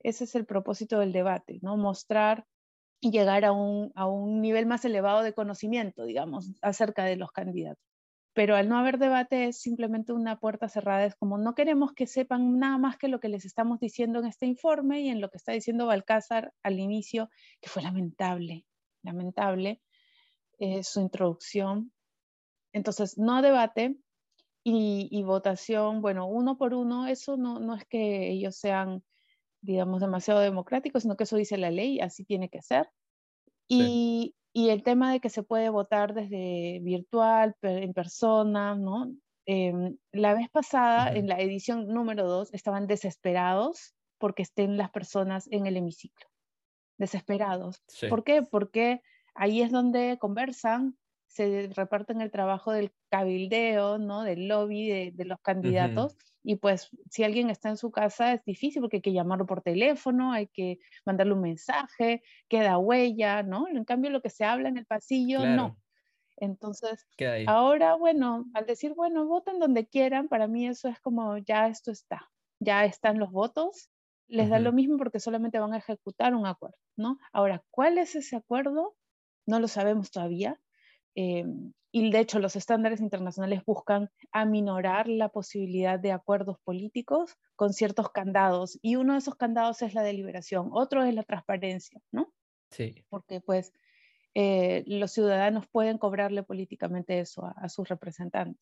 Ese 0.00 0.24
es 0.24 0.34
el 0.34 0.44
propósito 0.44 0.98
del 0.98 1.12
debate, 1.12 1.60
¿no? 1.62 1.78
Mostrar 1.78 2.46
y 3.00 3.10
llegar 3.10 3.46
a 3.46 3.52
un, 3.52 3.90
a 3.94 4.06
un 4.06 4.42
nivel 4.42 4.66
más 4.66 4.84
elevado 4.84 5.22
de 5.22 5.32
conocimiento, 5.32 6.04
digamos, 6.04 6.52
acerca 6.60 7.04
de 7.04 7.16
los 7.16 7.32
candidatos 7.32 7.93
pero 8.34 8.56
al 8.56 8.68
no 8.68 8.76
haber 8.76 8.98
debate 8.98 9.46
es 9.46 9.60
simplemente 9.60 10.12
una 10.12 10.40
puerta 10.40 10.68
cerrada. 10.68 11.06
Es 11.06 11.14
como 11.14 11.38
no 11.38 11.54
queremos 11.54 11.92
que 11.92 12.08
sepan 12.08 12.58
nada 12.58 12.78
más 12.78 12.98
que 12.98 13.06
lo 13.06 13.20
que 13.20 13.28
les 13.28 13.44
estamos 13.44 13.78
diciendo 13.78 14.18
en 14.18 14.26
este 14.26 14.46
informe 14.46 15.00
y 15.00 15.08
en 15.08 15.20
lo 15.20 15.30
que 15.30 15.36
está 15.36 15.52
diciendo 15.52 15.86
Balcázar 15.86 16.52
al 16.64 16.80
inicio, 16.80 17.30
que 17.60 17.70
fue 17.70 17.82
lamentable, 17.82 18.66
lamentable 19.02 19.80
eh, 20.58 20.82
su 20.82 21.00
introducción. 21.00 21.92
Entonces, 22.72 23.18
no 23.18 23.40
debate 23.40 23.96
y, 24.64 25.22
votación, 25.22 26.00
bueno, 26.00 26.26
uno 26.26 26.56
por 26.56 26.74
uno, 26.74 27.06
eso 27.06 27.36
no, 27.36 27.60
no 27.60 27.76
es 27.76 27.84
que 27.84 28.30
ellos 28.30 28.56
sean, 28.56 29.04
digamos, 29.60 30.00
demasiado 30.00 30.40
democráticos, 30.40 31.02
sino 31.02 31.16
que 31.16 31.24
eso 31.24 31.36
dice 31.36 31.58
la 31.58 31.70
ley, 31.70 32.00
así 32.00 32.24
tiene 32.24 32.48
que 32.48 32.62
ser. 32.62 32.88
Y, 33.68 34.34
y 34.56 34.70
el 34.70 34.84
tema 34.84 35.12
de 35.12 35.18
que 35.18 35.30
se 35.30 35.42
puede 35.42 35.68
votar 35.68 36.14
desde 36.14 36.78
virtual, 36.80 37.56
en 37.62 37.92
persona, 37.92 38.76
¿no? 38.76 39.12
Em, 39.46 39.96
la 40.12 40.32
vez 40.32 40.48
pasada, 40.48 41.12
en 41.12 41.26
la 41.26 41.40
edición 41.40 41.88
número 41.88 42.26
2, 42.28 42.54
estaban 42.54 42.86
desesperados 42.86 43.94
porque 44.18 44.42
estén 44.42 44.76
las 44.76 44.90
personas 44.92 45.48
en 45.50 45.66
el 45.66 45.76
hemiciclo. 45.76 46.28
Desesperados. 46.98 47.82
¿Por 48.08 48.22
qué? 48.22 48.42
Porque 48.42 49.02
ahí 49.34 49.60
es 49.60 49.72
donde 49.72 50.18
conversan, 50.20 50.96
se 51.26 51.68
reparten 51.74 52.20
el 52.20 52.30
trabajo 52.30 52.70
del 52.70 52.92
cabildeo, 53.10 53.98
¿no? 53.98 54.22
Del 54.22 54.46
lobby 54.46 55.10
de, 55.10 55.24
los 55.24 55.40
candidatos. 55.40 56.16
Y 56.44 56.56
pues 56.56 56.90
si 57.10 57.24
alguien 57.24 57.50
está 57.50 57.70
en 57.70 57.78
su 57.78 57.90
casa 57.90 58.34
es 58.34 58.44
difícil 58.44 58.82
porque 58.82 58.98
hay 58.98 59.02
que 59.02 59.12
llamarlo 59.14 59.46
por 59.46 59.62
teléfono, 59.62 60.32
hay 60.32 60.48
que 60.48 60.78
mandarle 61.06 61.32
un 61.34 61.40
mensaje, 61.40 62.22
queda 62.48 62.78
huella, 62.78 63.42
¿no? 63.42 63.66
En 63.68 63.84
cambio 63.84 64.10
lo 64.10 64.20
que 64.22 64.30
se 64.30 64.44
habla 64.44 64.68
en 64.68 64.76
el 64.76 64.86
pasillo, 64.86 65.46
no. 65.46 65.78
Entonces, 66.36 67.06
ahora, 67.46 67.94
bueno, 67.96 68.46
al 68.54 68.66
decir, 68.66 68.94
bueno, 68.94 69.26
voten 69.26 69.58
donde 69.58 69.86
quieran, 69.86 70.28
para 70.28 70.48
mí 70.48 70.66
eso 70.66 70.88
es 70.88 71.00
como, 71.00 71.38
ya 71.38 71.68
esto 71.68 71.90
está, 71.92 72.30
ya 72.60 72.84
están 72.84 73.18
los 73.18 73.30
votos, 73.30 73.90
les 74.26 74.48
da 74.50 74.58
lo 74.58 74.72
mismo 74.72 74.96
porque 74.98 75.20
solamente 75.20 75.58
van 75.58 75.74
a 75.74 75.78
ejecutar 75.78 76.34
un 76.34 76.46
acuerdo, 76.46 76.78
¿no? 76.96 77.18
Ahora, 77.32 77.64
¿cuál 77.70 77.98
es 77.98 78.16
ese 78.16 78.36
acuerdo? 78.36 78.96
No 79.46 79.60
lo 79.60 79.68
sabemos 79.68 80.10
todavía, 80.10 80.60
em, 81.14 81.72
y 81.96 82.10
de 82.10 82.18
hecho 82.18 82.40
los 82.40 82.56
estándares 82.56 83.00
internacionales 83.00 83.62
buscan 83.64 84.10
aminorar 84.32 85.06
la 85.06 85.28
posibilidad 85.28 85.96
de 86.00 86.10
acuerdos 86.10 86.56
políticos 86.64 87.36
con 87.54 87.72
ciertos 87.72 88.10
candados. 88.10 88.80
Y 88.82 88.96
uno 88.96 89.12
de 89.12 89.20
esos 89.20 89.36
candados 89.36 89.80
es 89.80 89.94
la 89.94 90.02
deliberación, 90.02 90.70
otro 90.72 91.04
es 91.04 91.14
la 91.14 91.22
transparencia, 91.22 92.00
¿no? 92.10 92.34
Sí. 92.72 93.04
Porque 93.08 93.40
pues 93.40 93.72
eh, 94.34 94.82
los 94.88 95.12
ciudadanos 95.12 95.68
pueden 95.68 95.98
cobrarle 95.98 96.42
políticamente 96.42 97.20
eso 97.20 97.46
a, 97.54 97.68
sus 97.68 97.88
representantes. 97.88 98.60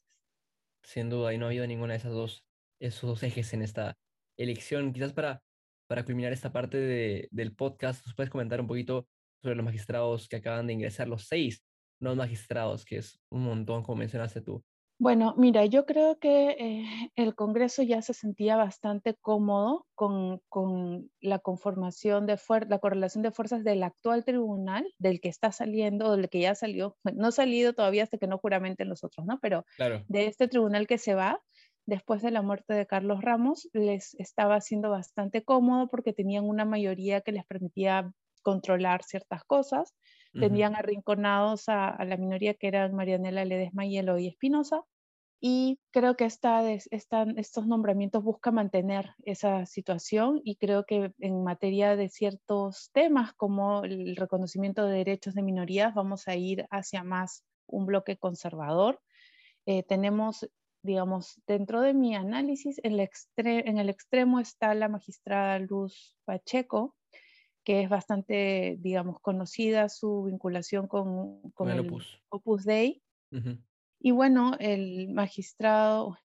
Sin 0.83 1.09
duda, 1.09 1.33
y 1.33 1.39
no 1.39 1.47
ha 1.47 1.49
habido 1.49 1.67
ninguna 1.67 1.95
de 1.95 2.01
esas 2.01 2.13
dos, 2.13 2.45
esos 2.81 3.09
dos 3.09 3.23
ejes 3.23 3.55
en 3.55 3.63
esta 3.63 3.97
elección. 4.37 4.93
Quizás 4.93 5.15
para, 5.15 5.43
para 5.87 6.05
culminar 6.05 6.35
esta 6.35 6.53
parte 6.53 6.77
de, 6.77 7.29
del 7.31 7.55
podcast, 7.55 8.05
¿nos 8.05 8.15
puedes 8.15 8.29
comentar 8.29 8.61
un 8.61 8.67
poquito 8.67 9.07
sobre 9.41 9.57
los 9.57 9.65
magistrados 9.65 10.29
que 10.29 10.37
acaban 10.37 10.67
de 10.67 10.75
ingresar, 10.75 11.09
los 11.09 11.27
seis 11.27 11.65
nuevos 12.03 12.19
magistrados, 12.19 12.85
que 12.85 12.99
es 12.99 13.21
un 13.31 13.45
montón, 13.45 13.83
como 13.83 13.99
mencionaste 13.99 14.41
tú? 14.43 14.63
Bueno, 15.03 15.35
mira, 15.37 15.67
yo 15.67 15.85
creo 15.85 16.21
que 16.21 16.51
eh, 16.51 16.85
el 17.17 17.35
Congreso 17.35 17.83
ya 17.83 18.03
se 18.03 18.15
sentía 18.15 18.55
bastante 18.55 19.17
cómodo 19.21 19.87
con, 19.97 20.41
la 21.21 21.41
conformación 21.41 22.27
de 22.27 22.39
la 22.69 22.79
correlación 22.79 23.23
de 23.23 23.33
fuerzas 23.33 23.65
del 23.65 23.83
actual 23.83 24.25
tribunal, 24.25 24.87
del 24.99 25.21
que 25.21 25.29
está 25.29 25.51
saliendo, 25.51 26.17
del 26.17 26.29
que 26.29 26.41
ya 26.41 26.55
salió, 26.55 26.97
no 27.17 27.29
ha 27.29 27.33
salido 27.33 27.73
todavía 27.73 28.05
hasta 28.05 28.19
que 28.19 28.29
no 28.29 28.39
juramenten 28.39 28.89
los 28.89 29.03
otros, 29.03 29.27
¿no? 29.27 29.41
Pero 29.41 29.65
de 30.07 30.27
este 30.27 30.47
tribunal 30.47 30.87
que 30.87 30.99
se 30.99 31.15
va, 31.15 31.41
después 31.85 32.23
de 32.23 32.31
la 32.31 32.43
muerte 32.43 32.75
de 32.75 32.87
Carlos 32.87 33.23
Ramos, 33.23 33.69
les 33.73 34.15
estaba 34.21 34.61
siendo 34.61 34.91
bastante 34.91 35.43
cómodo 35.43 35.89
porque 35.89 36.13
tenían 36.13 36.45
una 36.45 36.65
mayoría 36.65 37.23
que 37.23 37.33
les 37.33 37.45
permitía 37.45 38.13
controlar 38.43 39.03
ciertas 39.03 39.43
cosas, 39.43 39.95
tenían 40.33 40.75
arrinconados 40.75 41.69
a, 41.69 42.03
la 42.05 42.17
minoría 42.17 42.55
que 42.55 42.69
eran 42.69 42.95
Marianela 42.95 43.45
Ledesma 43.45 43.87
y 43.87 43.99
Eloy 43.99 44.29
Espinosa, 44.29 44.85
y 45.45 45.81
creo 45.91 46.17
que 46.17 46.25
esta, 46.25 46.71
estos 46.71 47.67
nombramientos 47.67 48.23
buscan 48.23 48.55
mantener 48.55 49.17
esa 49.25 49.67
situación 49.67 50.41
y 50.45 50.55
creo 50.55 50.85
que 50.85 51.13
en 51.19 51.43
materia 51.43 51.97
de 51.97 52.09
ciertos 52.09 52.91
temas 52.93 53.33
como 53.35 53.83
el 53.83 54.15
reconocimiento 54.15 54.87
de 54.87 54.99
derechos 54.99 55.35
de 55.35 55.43
minorías 55.43 55.95
vamos 55.95 56.29
a 56.29 56.37
ir 56.37 56.65
hacia 56.71 57.03
más 57.03 57.45
un 57.67 57.87
bloque 57.87 58.17
conservador. 58.19 59.01
Eh, 59.67 59.83
tenemos, 59.83 60.49
digamos, 60.85 61.41
dentro 61.45 61.81
de 61.81 61.93
mi 61.93 62.15
análisis, 62.15 62.81
en, 62.85 63.01
en 63.37 63.79
el 63.79 63.89
extremo 63.89 64.39
está 64.39 64.75
la 64.75 64.89
magistrada 64.89 65.59
Luz 65.59 66.17
Pacheco, 66.25 66.95
que 67.65 67.83
es 67.83 67.89
bastante, 67.89 68.77
digamos, 68.81 69.21
conocida 69.21 69.89
su 69.89 70.25
vinculación 70.25 70.89
con, 70.89 71.41
con 71.53 71.71
el, 71.71 71.81
Opus. 72.29 72.65
Dei. 72.65 73.03
Y 74.01 74.11
bueno, 74.11 74.57
el 74.59 75.09
magistrado 75.11 76.19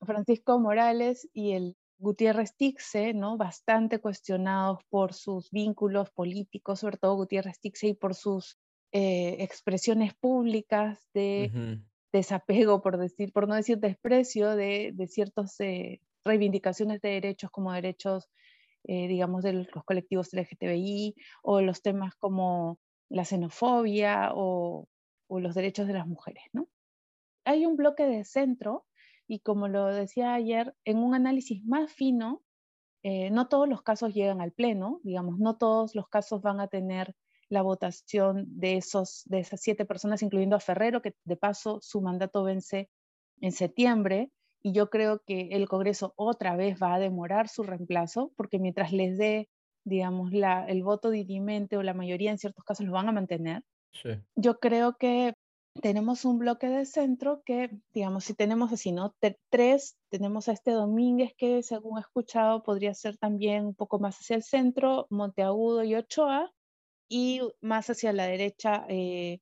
Francisco 0.00 0.58
Morales 0.58 1.28
y 1.32 1.52
el 1.52 1.76
Gutiérrez 1.98 2.54
Tixe, 2.56 3.12
¿no? 3.12 3.36
Bastante 3.36 3.98
cuestionados 3.98 4.78
por 4.88 5.12
sus 5.12 5.50
vínculos 5.50 6.10
políticos, 6.10 6.80
sobre 6.80 6.96
todo 6.96 7.16
Gutiérrez 7.16 7.58
Tixe, 7.58 7.88
y 7.88 7.94
por 7.94 8.14
sus 8.14 8.56
eh, 8.92 9.36
expresiones 9.40 10.14
públicas 10.14 11.08
de 11.12 11.80
desapego, 12.12 12.80
por 12.80 12.98
decir, 12.98 13.32
por 13.32 13.48
no 13.48 13.54
decir 13.54 13.78
desprecio 13.78 14.54
de, 14.54 14.92
de 14.94 15.06
ciertas 15.08 15.58
eh, 15.60 16.00
reivindicaciones 16.24 17.00
de 17.00 17.10
derechos 17.10 17.50
como 17.50 17.72
derechos, 17.72 18.30
eh, 18.88 19.06
digamos, 19.06 19.44
de 19.44 19.52
los 19.52 19.84
colectivos 19.84 20.32
LGTBI, 20.32 21.14
o 21.42 21.60
los 21.60 21.82
temas 21.82 22.14
como 22.16 22.80
la 23.08 23.24
xenofobia 23.24 24.32
o, 24.34 24.88
los 25.28 25.54
derechos 25.54 25.86
de 25.86 25.92
las 25.92 26.06
mujeres, 26.06 26.42
¿no? 26.52 26.68
hay 27.48 27.64
un 27.64 27.76
bloque 27.76 28.06
de 28.06 28.24
centro 28.24 28.84
y 29.26 29.40
como 29.40 29.68
lo 29.68 29.86
decía 29.86 30.34
ayer, 30.34 30.74
en 30.84 30.98
un 30.98 31.14
análisis 31.14 31.64
más 31.64 31.92
fino, 31.92 32.42
eh, 33.02 33.30
no 33.30 33.48
todos 33.48 33.68
los 33.68 33.82
casos 33.82 34.12
llegan 34.12 34.40
al 34.40 34.52
pleno, 34.52 35.00
digamos, 35.02 35.38
no 35.38 35.56
todos 35.56 35.94
los 35.94 36.08
casos 36.08 36.42
van 36.42 36.60
a 36.60 36.68
tener 36.68 37.14
la 37.48 37.62
votación 37.62 38.44
de, 38.48 38.76
esos, 38.76 39.22
de 39.26 39.40
esas 39.40 39.60
siete 39.60 39.86
personas, 39.86 40.22
incluyendo 40.22 40.56
a 40.56 40.60
Ferrero, 40.60 41.00
que 41.00 41.14
de 41.24 41.36
paso 41.36 41.78
su 41.80 42.02
mandato 42.02 42.42
vence 42.42 42.90
en 43.40 43.52
septiembre, 43.52 44.30
y 44.68 44.72
yo 44.72 44.90
creo 44.90 45.22
que 45.26 45.48
el 45.52 45.66
Congreso 45.66 46.12
otra 46.16 46.54
vez 46.54 46.76
va 46.80 46.94
a 46.94 46.98
demorar 46.98 47.48
su 47.48 47.62
reemplazo, 47.62 48.32
porque 48.36 48.58
mientras 48.58 48.92
les 48.92 49.16
dé, 49.16 49.48
digamos, 49.84 50.32
la, 50.32 50.66
el 50.66 50.82
voto 50.82 51.08
dirimente 51.08 51.78
o 51.78 51.82
la 51.82 51.94
mayoría 51.94 52.30
en 52.30 52.38
ciertos 52.38 52.64
casos 52.64 52.84
lo 52.84 52.92
van 52.92 53.08
a 53.08 53.12
mantener. 53.12 53.62
Yo 54.36 54.58
creo 54.60 54.96
que 54.98 55.32
tenemos 55.80 56.26
un 56.26 56.38
bloque 56.38 56.68
de 56.68 56.84
centro 56.84 57.40
que, 57.46 57.70
digamos, 57.94 58.24
si 58.24 58.34
tenemos 58.34 58.70
así, 58.70 58.92
¿no? 58.92 59.14
tres, 59.48 59.96
tenemos 60.10 60.50
a 60.50 60.52
este 60.52 60.72
Domínguez 60.72 61.32
que, 61.38 61.62
según 61.62 61.96
he 61.96 62.02
escuchado, 62.02 62.62
podría 62.62 62.92
ser 62.92 63.16
también 63.16 63.64
un 63.64 63.74
poco 63.74 63.98
más 63.98 64.18
hacia 64.18 64.36
el 64.36 64.42
centro, 64.42 65.06
Monteagudo 65.08 65.82
y 65.82 65.94
Ochoa, 65.94 66.52
y 67.08 67.40
más 67.62 67.88
hacia 67.88 68.12
la 68.12 68.26
derecha, 68.26 68.84
eh, 68.90 69.38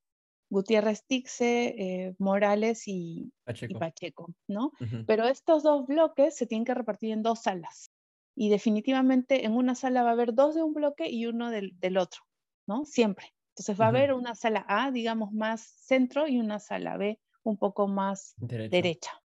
Gutiérrez 0.50 1.04
Tixe, 1.06 1.74
eh, 1.78 2.14
Morales 2.18 2.86
y 2.86 3.32
Pacheco, 3.78 4.32
¿no? 4.48 4.72
Pero 5.06 5.24
estos 5.24 5.62
dos 5.62 5.86
bloques 5.86 6.36
se 6.36 6.46
tienen 6.46 6.64
que 6.64 6.74
repartir 6.74 7.12
en 7.12 7.22
dos 7.22 7.42
salas. 7.42 7.90
Y 8.34 8.50
definitivamente 8.50 9.44
en 9.46 9.56
una 9.56 9.74
sala 9.74 10.02
va 10.02 10.10
a 10.10 10.12
haber 10.12 10.34
dos 10.34 10.54
de 10.54 10.62
un 10.62 10.74
bloque 10.74 11.08
y 11.08 11.26
uno 11.26 11.50
del, 11.50 11.72
del 11.80 11.96
otro, 11.96 12.22
¿no? 12.66 12.84
Siempre. 12.84 13.34
Entonces 13.56 13.80
va 13.80 13.86
a 13.86 13.88
haber 13.88 14.12
una 14.12 14.34
sala 14.34 14.66
A, 14.68 14.90
digamos, 14.90 15.32
más 15.32 15.62
centro 15.62 16.28
y 16.28 16.38
una 16.38 16.58
sala 16.58 16.98
B 16.98 17.18
un 17.42 17.56
poco 17.56 17.88
más 17.88 18.34
derecha. 18.36 19.22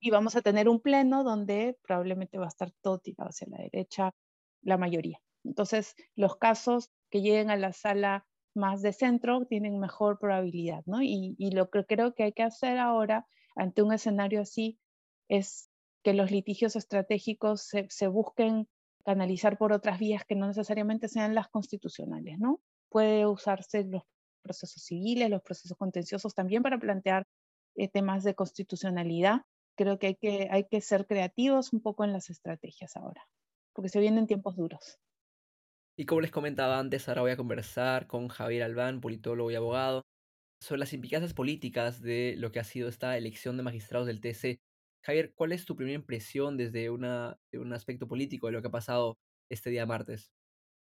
Y 0.00 0.10
vamos 0.10 0.36
a 0.36 0.42
tener 0.42 0.68
un 0.68 0.80
pleno 0.80 1.24
donde 1.24 1.76
probablemente 1.82 2.38
va 2.38 2.46
a 2.46 2.48
estar 2.48 2.70
todo 2.80 2.98
tirado 2.98 3.30
hacia 3.30 3.48
la 3.50 3.58
derecha, 3.58 4.14
la 4.62 4.78
mayoría. 4.78 5.20
Entonces, 5.44 5.94
los 6.14 6.36
casos 6.36 6.90
que 7.10 7.20
lleguen 7.20 7.50
a 7.50 7.56
la 7.56 7.72
sala 7.72 8.27
más 8.58 8.82
de 8.82 8.92
centro 8.92 9.46
tienen 9.46 9.78
mejor 9.78 10.18
probabilidad, 10.18 10.82
¿no? 10.84 11.00
Y, 11.02 11.36
lo 11.52 11.70
que 11.70 11.84
creo 11.84 12.14
que 12.14 12.24
hay 12.24 12.32
que 12.32 12.42
hacer 12.42 12.78
ahora 12.78 13.26
ante 13.56 13.82
un 13.82 13.92
escenario 13.92 14.42
así 14.42 14.78
es 15.28 15.70
que 16.02 16.12
los 16.12 16.30
litigios 16.30 16.76
estratégicos 16.76 17.72
se, 17.88 18.06
busquen 18.08 18.68
canalizar 19.04 19.56
por 19.56 19.72
otras 19.72 19.98
vías 19.98 20.24
que 20.26 20.34
no 20.34 20.46
necesariamente 20.46 21.08
sean 21.08 21.34
las 21.34 21.48
constitucionales, 21.48 22.38
¿no? 22.38 22.60
puede 22.90 23.26
usarse 23.26 23.84
los 23.84 24.02
procesos 24.42 24.82
civiles, 24.82 25.30
los 25.30 25.42
procesos 25.42 25.76
contenciosos 25.76 26.34
también 26.34 26.62
para 26.62 26.78
plantear 26.78 27.26
eh, 27.76 27.88
temas 27.88 28.24
de 28.24 28.34
constitucionalidad. 28.34 29.42
Creo 29.76 29.98
que 29.98 30.08
hay, 30.08 30.14
que 30.16 30.48
hay 30.50 30.64
que 30.64 30.80
ser 30.80 31.06
creativos 31.06 31.72
un 31.72 31.80
poco 31.80 32.04
en 32.04 32.12
las 32.12 32.30
estrategias 32.30 32.96
ahora, 32.96 33.26
porque 33.72 33.88
se 33.88 34.00
vienen 34.00 34.26
tiempos 34.26 34.56
duros. 34.56 34.98
Y 36.00 36.06
como 36.06 36.20
les 36.20 36.30
comentaba 36.30 36.78
antes, 36.78 37.08
ahora 37.08 37.22
voy 37.22 37.32
a 37.32 37.36
conversar 37.36 38.06
con 38.06 38.28
Javier 38.28 38.62
Albán, 38.62 39.00
politólogo 39.00 39.50
y 39.50 39.56
abogado, 39.56 40.06
sobre 40.62 40.78
las 40.78 40.92
implicancias 40.92 41.34
políticas 41.34 42.00
de 42.00 42.36
lo 42.38 42.52
que 42.52 42.60
ha 42.60 42.64
sido 42.64 42.88
esta 42.88 43.16
elección 43.16 43.56
de 43.56 43.64
magistrados 43.64 44.06
del 44.06 44.20
TC. 44.20 44.60
Javier, 45.04 45.32
¿cuál 45.34 45.50
es 45.50 45.64
tu 45.64 45.74
primera 45.74 45.96
impresión 45.96 46.56
desde 46.56 46.88
un 46.88 47.04
aspecto 47.72 48.06
político 48.06 48.46
de 48.46 48.52
lo 48.52 48.62
que 48.62 48.68
ha 48.68 48.70
pasado 48.70 49.18
este 49.50 49.70
día 49.70 49.86
martes? 49.86 50.30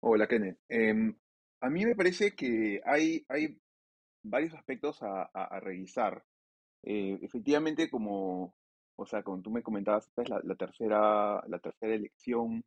Hola, 0.02 0.28
Kenneth. 0.28 0.60
Em, 0.68 1.16
a 1.62 1.70
mí 1.70 1.86
me 1.86 1.96
parece 1.96 2.36
que 2.36 2.82
hay, 2.84 3.24
hay 3.30 3.58
varios 4.22 4.54
aspectos 4.54 5.00
a, 5.02 5.60
revisar. 5.62 6.26
Eh, 6.84 7.18
efectivamente, 7.22 7.90
como, 7.90 8.54
o 8.98 9.06
sea, 9.06 9.24
como 9.24 9.42
tú 9.42 9.50
me 9.50 9.64
comentabas, 9.64 10.08
esta 10.08 10.24
es 10.24 10.30
la, 10.30 10.56
tercera, 10.56 11.42
la 11.48 11.60
tercera 11.60 11.96
elección. 11.96 12.66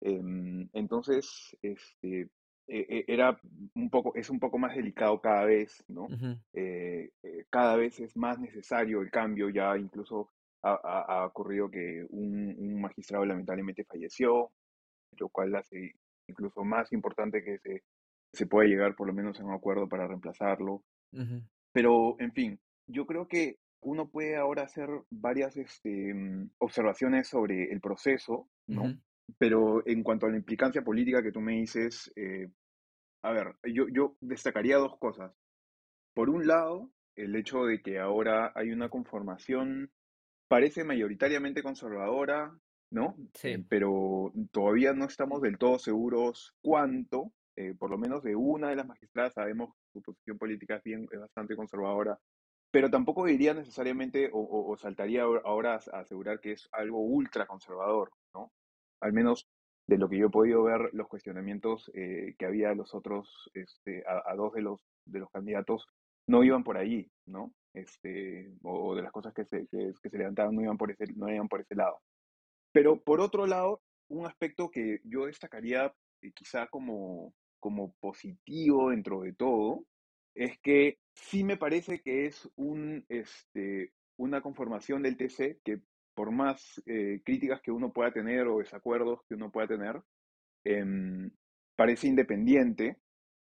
Em, 0.00 0.68
entonces, 0.72 1.56
este, 1.62 2.28
e, 2.68 2.78
e, 2.88 3.04
era 3.08 3.38
un 3.74 3.90
poco, 3.90 4.14
es 4.14 4.30
un 4.30 4.38
poco 4.38 4.58
más 4.58 4.74
delicado 4.74 5.20
cada 5.20 5.44
vez, 5.44 5.84
¿no? 5.88 6.06
Eh, 6.52 7.10
eh, 7.22 7.44
cada 7.50 7.76
vez 7.76 7.98
es 8.00 8.16
más 8.16 8.38
necesario 8.38 9.00
el 9.02 9.10
cambio, 9.10 9.48
ya 9.50 9.76
incluso 9.76 10.30
ha, 10.62 11.24
ocurrido 11.26 11.70
que 11.70 12.04
un, 12.08 12.54
un, 12.58 12.80
magistrado 12.80 13.24
lamentablemente 13.24 13.84
falleció, 13.84 14.50
lo 15.12 15.28
cual 15.28 15.54
hace 15.54 15.92
incluso 16.26 16.64
más 16.64 16.92
importante 16.92 17.44
que 17.44 17.58
se 17.58 17.84
se 18.36 18.46
puede 18.46 18.68
llegar 18.68 18.94
por 18.94 19.06
lo 19.06 19.14
menos 19.14 19.40
a 19.40 19.44
un 19.44 19.52
acuerdo 19.52 19.88
para 19.88 20.06
reemplazarlo. 20.06 20.82
Pero, 21.72 22.16
en 22.20 22.32
fin, 22.32 22.60
yo 22.86 23.06
creo 23.06 23.26
que 23.26 23.58
uno 23.80 24.08
puede 24.08 24.36
ahora 24.36 24.62
hacer 24.62 24.88
varias 25.10 25.56
este, 25.56 26.14
observaciones 26.58 27.28
sobre 27.28 27.72
el 27.72 27.80
proceso, 27.80 28.48
¿no? 28.66 28.94
Pero 29.38 29.86
en 29.86 30.02
cuanto 30.02 30.26
a 30.26 30.30
la 30.30 30.36
implicancia 30.36 30.82
política 30.82 31.22
que 31.22 31.32
tú 31.32 31.40
me 31.40 31.54
dices, 31.54 32.12
eh, 32.16 32.48
a 33.22 33.32
ver, 33.32 33.56
yo, 33.64 33.86
yo 33.88 34.16
destacaría 34.20 34.76
dos 34.76 34.96
cosas. 34.98 35.32
Por 36.14 36.30
un 36.30 36.46
lado, 36.46 36.90
el 37.16 37.34
hecho 37.34 37.64
de 37.64 37.82
que 37.82 37.98
ahora 37.98 38.52
hay 38.54 38.70
una 38.70 38.88
conformación, 38.88 39.90
parece 40.48 40.84
mayoritariamente 40.84 41.62
conservadora, 41.62 42.56
¿no? 42.90 43.16
Sí. 43.34 43.56
pero 43.68 44.32
todavía 44.52 44.92
no 44.92 45.06
estamos 45.06 45.42
del 45.42 45.58
todo 45.58 45.78
seguros 45.78 46.54
cuánto, 46.62 47.32
eh, 47.56 47.74
por 47.76 47.90
lo 47.90 47.98
menos 47.98 48.22
de 48.22 48.36
una 48.36 48.68
de 48.68 48.76
las 48.76 48.86
magistradas, 48.86 49.34
sabemos 49.34 49.74
que 49.74 49.90
su 49.92 50.02
posición 50.02 50.38
política 50.38 50.76
es, 50.76 50.82
bien, 50.84 51.08
es 51.10 51.18
bastante 51.18 51.56
conservadora, 51.56 52.18
pero 52.70 52.90
tampoco 52.90 53.24
diría 53.24 53.54
necesariamente 53.54 54.30
o, 54.32 54.76
saltaría 54.76 55.22
ahora 55.22 55.80
a 55.92 56.00
asegurar 56.00 56.40
que 56.40 56.52
es 56.52 56.68
algo 56.72 57.00
ultra 57.00 57.46
conservador, 57.46 58.10
¿no? 58.34 58.52
Al 59.00 59.12
menos 59.12 59.48
de 59.86 59.98
lo 59.98 60.08
que 60.08 60.18
yo 60.18 60.26
he 60.26 60.30
podido 60.30 60.64
ver, 60.64 60.90
los 60.92 61.08
cuestionamientos 61.08 61.90
eh, 61.94 62.34
que 62.38 62.46
había 62.46 62.74
los 62.74 62.94
otros, 62.94 63.50
este, 63.54 64.04
a, 64.06 64.34
dos 64.34 64.52
de 64.52 64.62
los, 64.62 64.80
de 65.04 65.20
los 65.20 65.30
candidatos, 65.30 65.86
no 66.26 66.42
iban 66.42 66.64
por 66.64 66.76
ahí, 66.76 67.08
¿no? 67.26 67.52
Este, 67.72 68.50
o, 68.62 68.94
de 68.94 69.02
las 69.02 69.12
cosas 69.12 69.32
que 69.32 69.44
se, 69.44 69.66
que, 69.68 69.92
se 70.02 70.18
levantaban 70.18 70.54
no 70.54 70.62
iban, 70.62 70.76
por 70.76 70.90
ese, 70.90 71.04
no 71.14 71.32
iban 71.32 71.48
por 71.48 71.60
ese 71.60 71.76
lado. 71.76 72.00
Pero 72.72 73.00
por 73.00 73.20
otro 73.20 73.46
lado, 73.46 73.80
un 74.08 74.26
aspecto 74.26 74.70
que 74.70 75.00
yo 75.04 75.26
destacaría 75.26 75.94
eh, 76.22 76.32
quizá 76.32 76.66
como, 76.66 77.32
como 77.60 77.92
positivo 78.00 78.90
dentro 78.90 79.20
de 79.20 79.34
todo, 79.34 79.84
es 80.34 80.58
que 80.58 80.98
sí 81.14 81.44
me 81.44 81.56
parece 81.56 82.00
que 82.00 82.26
es 82.26 82.48
un, 82.56 83.04
este, 83.08 83.92
una 84.16 84.42
conformación 84.42 85.02
del 85.02 85.16
TC 85.16 85.60
que 85.64 85.80
por 86.16 86.32
más 86.32 86.82
eh, 86.86 87.20
críticas 87.22 87.60
que 87.60 87.70
uno 87.70 87.92
pueda 87.92 88.10
tener 88.10 88.48
o 88.48 88.58
desacuerdos 88.58 89.20
que 89.28 89.34
uno 89.34 89.50
pueda 89.50 89.68
tener, 89.68 90.02
em, 90.64 91.30
parece 91.76 92.08
independiente 92.08 92.96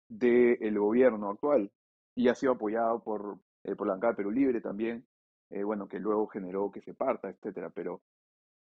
del 0.10 0.80
gobierno 0.80 1.30
actual 1.30 1.72
y 2.16 2.28
ha 2.28 2.34
sido 2.36 2.54
apoyado 2.54 3.04
por, 3.04 3.40
eh, 3.64 3.76
por 3.76 3.86
la 3.86 3.94
bancada 3.94 4.16
Perú 4.16 4.32
Libre 4.32 4.62
también, 4.62 5.06
eh, 5.52 5.64
bueno, 5.64 5.88
que 5.88 6.00
luego 6.00 6.26
generó 6.28 6.72
que 6.72 6.82
se 6.82 6.96
parta, 6.96 7.30
etcétera, 7.30 7.70
pero 7.70 8.02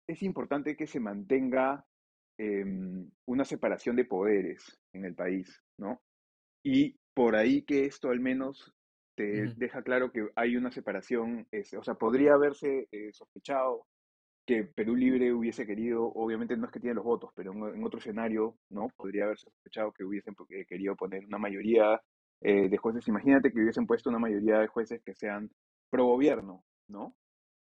es 0.06 0.22
importante 0.22 0.76
que 0.76 0.86
se 0.86 1.00
mantenga 1.00 1.86
em, 2.36 3.10
una 3.26 3.44
separación 3.44 3.96
de 3.96 4.04
poderes 4.04 4.78
en 4.92 5.04
el 5.06 5.14
país, 5.14 5.62
¿no? 5.78 6.02
Y 6.62 6.96
por 7.14 7.36
ahí 7.36 7.62
que 7.62 7.86
esto 7.86 8.10
al 8.10 8.20
menos 8.20 8.74
te 9.16 9.54
deja 9.56 9.82
claro 9.82 10.10
que 10.10 10.28
hay 10.34 10.56
una 10.56 10.70
separación, 10.72 11.46
o 11.78 11.82
sea, 11.84 11.94
podría 11.94 12.34
haberse 12.34 12.88
eh, 12.90 13.12
sospechado 13.12 13.86
que 14.46 14.64
Perú 14.64 14.94
Libre 14.94 15.32
hubiese 15.32 15.66
querido, 15.66 16.04
obviamente 16.04 16.56
no 16.56 16.66
es 16.66 16.72
que 16.72 16.80
tiene 16.80 16.94
los 16.94 17.04
votos, 17.04 17.30
pero 17.34 17.52
en, 17.52 17.84
otro 17.84 17.98
escenario, 17.98 18.56
¿no? 18.70 18.88
Podría 18.96 19.24
haberse 19.24 19.48
sospechado 19.50 19.92
que 19.92 20.04
hubiesen 20.04 20.34
eh, 20.50 20.66
querido 20.66 20.96
poner 20.96 21.24
una 21.26 21.38
mayoría 21.38 22.00
eh, 22.42 22.68
de 22.68 22.76
jueces. 22.76 23.08
Imagínate 23.08 23.50
que 23.50 23.60
hubiesen 23.60 23.86
puesto 23.86 24.10
una 24.10 24.18
mayoría 24.18 24.58
de 24.58 24.66
jueces 24.66 25.02
que 25.02 25.14
sean 25.14 25.50
pro 25.90 26.06
gobierno, 26.06 26.64
¿no? 26.88 27.14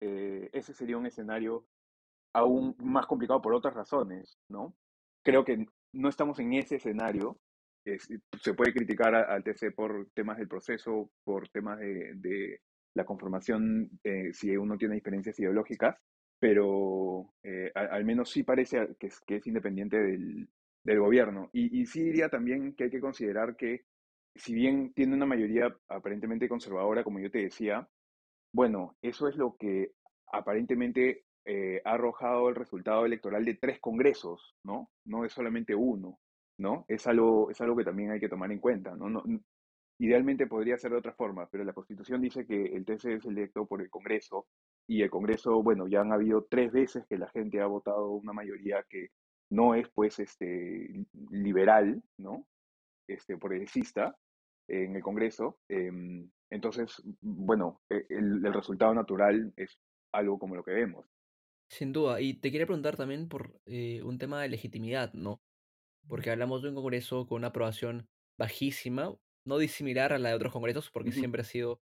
ese 0.05 0.73
sería 0.73 0.97
un 0.97 1.05
escenario 1.05 1.65
aún 2.33 2.75
más 2.79 3.05
complicado 3.05 3.41
por 3.41 3.53
otras 3.53 3.73
razones, 3.73 4.37
¿no? 4.49 4.75
Creo 5.23 5.45
que 5.45 5.65
no 5.93 6.09
estamos 6.09 6.39
en 6.39 6.53
ese 6.53 6.75
escenario, 6.75 7.37
se 7.85 8.53
puede 8.53 8.73
criticar 8.73 9.15
al 9.15 9.43
TC 9.43 9.73
por 9.75 10.09
temas 10.13 10.37
del 10.37 10.47
proceso, 10.47 11.09
por 11.23 11.49
temas 11.49 11.79
de, 11.79 12.59
la 12.95 13.05
conformación, 13.05 13.89
eh, 14.03 14.31
si 14.33 14.55
uno 14.55 14.77
tiene 14.77 14.95
diferencias 14.95 15.39
ideológicas, 15.39 15.97
pero 16.43 17.33
eh, 17.41 17.71
al, 17.73 18.03
menos 18.03 18.29
sí 18.29 18.43
parece 18.43 18.97
que 18.99 19.07
es, 19.07 19.47
independiente 19.47 19.97
del, 19.97 20.49
gobierno. 20.99 21.49
Y, 21.53 21.79
y, 21.79 21.85
sí 21.85 22.03
diría 22.03 22.27
también 22.27 22.75
que 22.75 22.83
hay 22.83 22.89
que 22.89 22.99
considerar 22.99 23.55
que, 23.55 23.85
si 24.35 24.53
bien 24.53 24.91
tiene 24.93 25.15
una 25.15 25.25
mayoría 25.25 25.73
aparentemente 25.87 26.49
conservadora, 26.49 27.05
como 27.05 27.21
yo 27.21 27.31
te 27.31 27.43
decía, 27.43 27.87
bueno, 28.51 28.97
eso 29.01 29.29
es 29.29 29.37
lo 29.37 29.55
que 29.55 29.93
aparentemente 30.33 31.23
eh, 31.45 31.81
ha 31.85 31.93
arrojado 31.93 32.49
el 32.49 32.55
resultado 32.55 33.05
electoral 33.05 33.45
de 33.45 33.53
tres 33.53 33.79
congresos, 33.79 34.57
¿no? 34.65 34.91
No 35.05 35.23
es 35.23 35.31
solamente 35.31 35.73
uno. 35.73 36.19
¿no? 36.57 36.83
Es 36.89 37.07
algo, 37.07 37.51
es 37.51 37.61
algo 37.61 37.77
que 37.77 37.85
también 37.85 38.11
hay 38.11 38.19
que 38.19 38.29
tomar 38.29 38.51
en 38.51 38.59
cuenta, 38.59 38.95
¿no? 38.95 39.09
no 39.09 39.23
idealmente 39.97 40.47
podría 40.47 40.77
ser 40.77 40.91
de 40.91 40.97
otra 40.97 41.13
forma, 41.13 41.47
pero 41.49 41.63
la 41.63 41.73
Constitución 41.73 42.21
dice 42.21 42.45
que 42.45 42.63
el 42.65 42.85
TC 42.85 43.05
es 43.05 43.25
electo 43.25 43.65
por 43.65 43.81
el 43.81 43.89
Congreso 43.89 44.47
y 44.87 45.01
el 45.01 45.09
Congreso, 45.09 45.61
bueno, 45.63 45.87
ya 45.87 46.01
han 46.01 46.11
habido 46.11 46.45
tres 46.49 46.71
veces 46.71 47.05
que 47.07 47.17
la 47.17 47.29
gente 47.29 47.61
ha 47.61 47.67
votado 47.67 48.11
una 48.11 48.33
mayoría 48.33 48.83
que 48.89 49.09
no 49.49 49.75
es, 49.75 49.87
pues, 49.93 50.19
este, 50.19 51.05
liberal, 51.31 52.01
¿no? 52.17 52.45
Este, 53.07 53.37
progresista 53.37 54.15
en 54.67 54.95
el 54.95 55.03
Congreso. 55.03 55.59
Em, 55.69 56.29
entonces, 56.49 57.01
bueno, 57.21 57.81
e, 57.89 58.05
el, 58.09 58.45
el, 58.45 58.53
resultado 58.53 58.93
natural 58.93 59.53
es 59.55 59.77
algo 60.13 60.39
como 60.39 60.55
lo 60.55 60.63
que 60.63 60.71
vemos. 60.71 61.05
Sin 61.69 61.93
duda, 61.93 62.21
y 62.21 62.35
te 62.35 62.51
quería 62.51 62.67
preguntar 62.67 62.97
también 62.97 63.27
por 63.27 63.59
eh, 63.65 64.01
un 64.03 64.17
tema 64.17 64.41
de 64.41 64.49
legitimidad, 64.49 65.13
¿no? 65.13 65.41
porque 66.07 66.31
hablamos 66.31 66.61
de 66.61 66.69
un 66.69 66.75
Congreso 66.75 67.27
con 67.27 67.37
una 67.37 67.47
aprobación 67.47 68.07
bajísima, 68.37 69.15
no 69.45 69.57
disimilar 69.57 70.13
a 70.13 70.19
la 70.19 70.29
de 70.29 70.35
otros 70.35 70.53
Congresos, 70.53 70.89
porque 70.91 71.11
siempre 71.11 71.41
ha 71.41 71.45
sido 71.45 71.81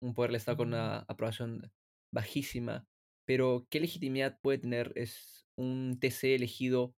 un 0.00 0.14
poder 0.14 0.30
del 0.30 0.36
Estado 0.36 0.58
con 0.58 0.68
una 0.68 0.98
aprobación 1.08 1.70
bajísima, 2.12 2.86
pero 3.26 3.66
¿qué 3.70 3.80
legitimidad 3.80 4.38
puede 4.40 4.58
tener 4.58 4.92
es 4.96 5.46
un 5.56 5.98
TC 6.00 6.34
elegido 6.34 6.94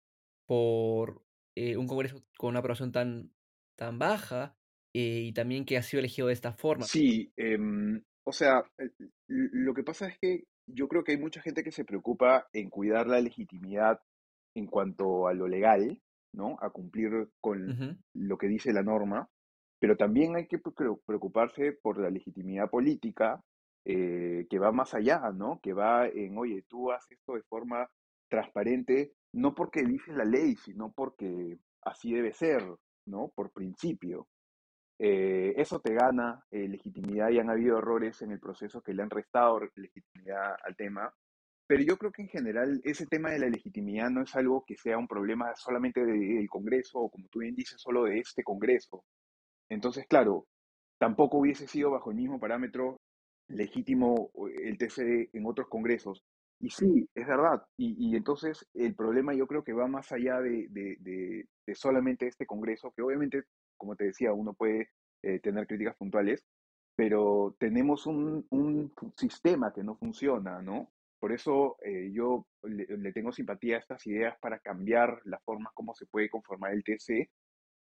por 0.46 1.22
eh, 1.56 1.76
un 1.76 1.86
Congreso 1.86 2.22
con 2.38 2.50
una 2.50 2.60
aprobación 2.60 2.92
tan, 2.92 3.32
tan 3.76 3.98
baja 3.98 4.56
eh, 4.94 5.22
y 5.26 5.32
también 5.32 5.64
que 5.64 5.76
ha 5.76 5.82
sido 5.82 6.00
elegido 6.00 6.28
de 6.28 6.34
esta 6.34 6.52
forma? 6.52 6.84
Sí, 6.84 7.32
em, 7.36 8.02
o 8.24 8.32
sea, 8.32 8.62
eh, 8.78 8.90
lo 9.26 9.74
que 9.74 9.82
pasa 9.82 10.08
es 10.08 10.18
que 10.18 10.44
yo 10.66 10.88
creo 10.88 11.02
que 11.02 11.12
hay 11.12 11.18
mucha 11.18 11.42
gente 11.42 11.64
que 11.64 11.72
se 11.72 11.84
preocupa 11.84 12.48
en 12.52 12.70
cuidar 12.70 13.06
la 13.08 13.20
legitimidad 13.20 14.00
en 14.54 14.66
cuanto 14.66 15.26
a 15.26 15.34
lo 15.34 15.48
legal, 15.48 16.00
¿no? 16.32 16.56
A 16.60 16.70
cumplir 16.70 17.10
con 17.40 17.98
lo 18.14 18.38
que 18.38 18.46
dice 18.46 18.72
la 18.72 18.82
norma, 18.82 19.28
pero 19.80 19.96
también 19.96 20.36
hay 20.36 20.46
que 20.46 20.58
preocuparse 21.06 21.72
por 21.72 21.98
la 21.98 22.10
legitimidad 22.10 22.70
política 22.70 23.42
eh, 23.84 24.46
que 24.48 24.58
va 24.58 24.72
más 24.72 24.94
allá, 24.94 25.30
¿no? 25.32 25.60
Que 25.62 25.72
va 25.72 26.06
en, 26.06 26.36
oye, 26.36 26.64
tú 26.68 26.92
haces 26.92 27.18
esto 27.18 27.34
de 27.34 27.42
forma 27.42 27.88
transparente, 28.28 29.14
no 29.32 29.54
porque 29.54 29.82
dice 29.82 30.12
la 30.12 30.24
ley, 30.24 30.56
sino 30.56 30.92
porque 30.92 31.58
así 31.82 32.12
debe 32.12 32.32
ser, 32.32 32.62
¿no? 33.06 33.28
Por 33.34 33.52
principio. 33.52 34.28
Eh, 34.98 35.54
eso 35.56 35.80
te 35.80 35.94
gana 35.94 36.44
eh, 36.50 36.68
legitimidad 36.68 37.30
y 37.30 37.38
han 37.38 37.48
habido 37.48 37.78
errores 37.78 38.20
en 38.20 38.32
el 38.32 38.38
proceso 38.38 38.82
que 38.82 38.92
le 38.92 39.02
han 39.02 39.08
restado 39.10 39.60
legitimidad 39.74 40.56
al 40.62 40.76
tema. 40.76 41.12
Pero 41.66 41.82
yo 41.82 41.96
creo 41.96 42.12
que 42.12 42.22
en 42.22 42.28
general 42.28 42.80
ese 42.84 43.06
tema 43.06 43.30
de 43.30 43.38
la 43.38 43.48
legitimidad 43.48 44.10
no 44.10 44.22
es 44.22 44.34
algo 44.36 44.64
que 44.66 44.76
sea 44.76 44.98
un 44.98 45.08
problema 45.08 45.54
solamente 45.54 46.04
del 46.04 46.48
Congreso 46.50 46.98
o 46.98 47.10
como 47.10 47.28
tú 47.28 47.38
bien 47.38 47.54
dices, 47.54 47.80
solo 47.80 48.04
de 48.04 48.18
este 48.18 48.42
Congreso. 48.42 49.04
Entonces, 49.70 50.04
claro, 50.06 50.46
tampoco 50.98 51.38
hubiese 51.38 51.66
sido 51.66 51.92
bajo 51.92 52.10
el 52.10 52.16
mismo 52.16 52.38
parámetro 52.38 53.00
legítimo 53.50 54.30
el 54.62 54.78
TC 54.78 55.30
en 55.32 55.46
otros 55.46 55.68
congresos. 55.68 56.24
Y 56.60 56.70
sí, 56.70 57.08
es 57.14 57.26
verdad. 57.26 57.62
Y, 57.78 58.14
entonces 58.16 58.68
el 58.74 58.94
problema 58.94 59.34
yo 59.34 59.46
creo 59.46 59.64
que 59.64 59.72
va 59.72 59.86
más 59.86 60.12
allá 60.12 60.40
de, 60.40 60.68
de, 60.68 61.74
solamente 61.74 62.26
este 62.26 62.46
Congreso, 62.46 62.92
que 62.94 63.02
obviamente, 63.02 63.44
como 63.78 63.96
te 63.96 64.04
decía, 64.04 64.32
uno 64.32 64.52
puede 64.52 64.90
eh, 65.22 65.40
tener 65.40 65.66
críticas 65.66 65.96
puntuales, 65.96 66.44
pero 66.96 67.56
tenemos 67.58 68.06
un, 68.06 68.46
un, 68.50 68.92
sistema 69.16 69.72
que 69.72 69.82
no 69.82 69.96
funciona, 69.96 70.60
¿no? 70.60 70.90
Por 71.18 71.32
eso 71.32 71.76
eh, 71.82 72.10
yo 72.12 72.46
le, 72.62 73.12
tengo 73.12 73.32
simpatía 73.32 73.76
a 73.76 73.78
estas 73.78 74.06
ideas 74.06 74.36
para 74.40 74.58
cambiar 74.58 75.20
la 75.24 75.38
forma 75.40 75.70
como 75.74 75.94
se 75.94 76.06
puede 76.06 76.28
conformar 76.28 76.72
el 76.72 76.84
TC, 76.84 77.30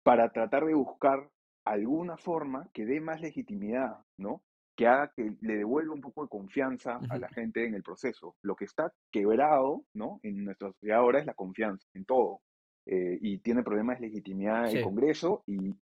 para 0.03 0.31
tratar 0.33 0.65
de 0.65 0.75
buscar 0.75 1.29
alguna 1.65 2.17
forma 2.17 2.69
que 2.73 2.87
dé 2.87 3.01
más 3.01 3.21
legitimidad, 3.21 3.99
¿no? 4.17 4.43
Que 4.77 4.87
haga 4.87 5.13
que 5.17 5.37
le 5.41 5.57
devuelva 5.57 5.95
un 5.95 6.01
poco 6.01 6.23
de 6.23 6.29
confianza 6.29 7.01
a 7.09 7.19
la 7.19 7.29
gente 7.29 7.65
en 7.65 7.75
el 7.75 7.83
proceso. 7.83 8.37
Lo 8.43 8.55
que 8.55 8.67
está 8.67 8.93
quebrado, 9.11 9.85
¿no? 9.95 10.21
En 10.23 10.45
nuestra 10.45 10.71
sociedad 10.73 10.99
ahora 10.99 11.21
es 11.21 11.27
la 11.27 11.35
confianza 11.35 11.87
en 11.95 12.05
todo. 12.05 12.41
Eh, 12.87 13.19
y 13.21 13.39
tiene 13.39 13.63
problemas 13.63 13.99
de 13.99 14.09
legitimidad 14.09 14.71
en 14.71 14.77
el 14.79 14.85
Congreso 14.85 15.43
y 15.47 15.75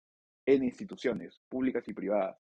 en 0.45 0.63
instituciones 0.63 1.41
públicas 1.49 1.87
y 1.87 1.93
privadas. 1.93 2.37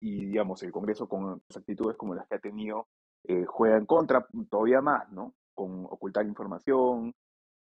Y, 0.00 0.26
digamos, 0.26 0.62
el 0.62 0.72
Congreso 0.72 1.08
con 1.08 1.42
actitudes 1.54 1.96
como 1.96 2.14
las 2.14 2.26
que 2.26 2.36
ha 2.36 2.40
tenido 2.40 2.88
eh, 3.24 3.44
juega 3.46 3.76
en 3.76 3.86
contra 3.86 4.26
todavía 4.48 4.80
más, 4.80 5.10
¿no? 5.12 5.34
Con 5.54 5.84
ocultar 5.84 6.24
información, 6.24 7.14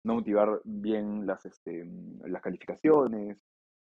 no 0.04 0.16
motivar 0.16 0.62
bien 0.64 1.26
las, 1.26 1.46
este, 1.46 1.86
las 2.26 2.42
calificaciones, 2.42 3.38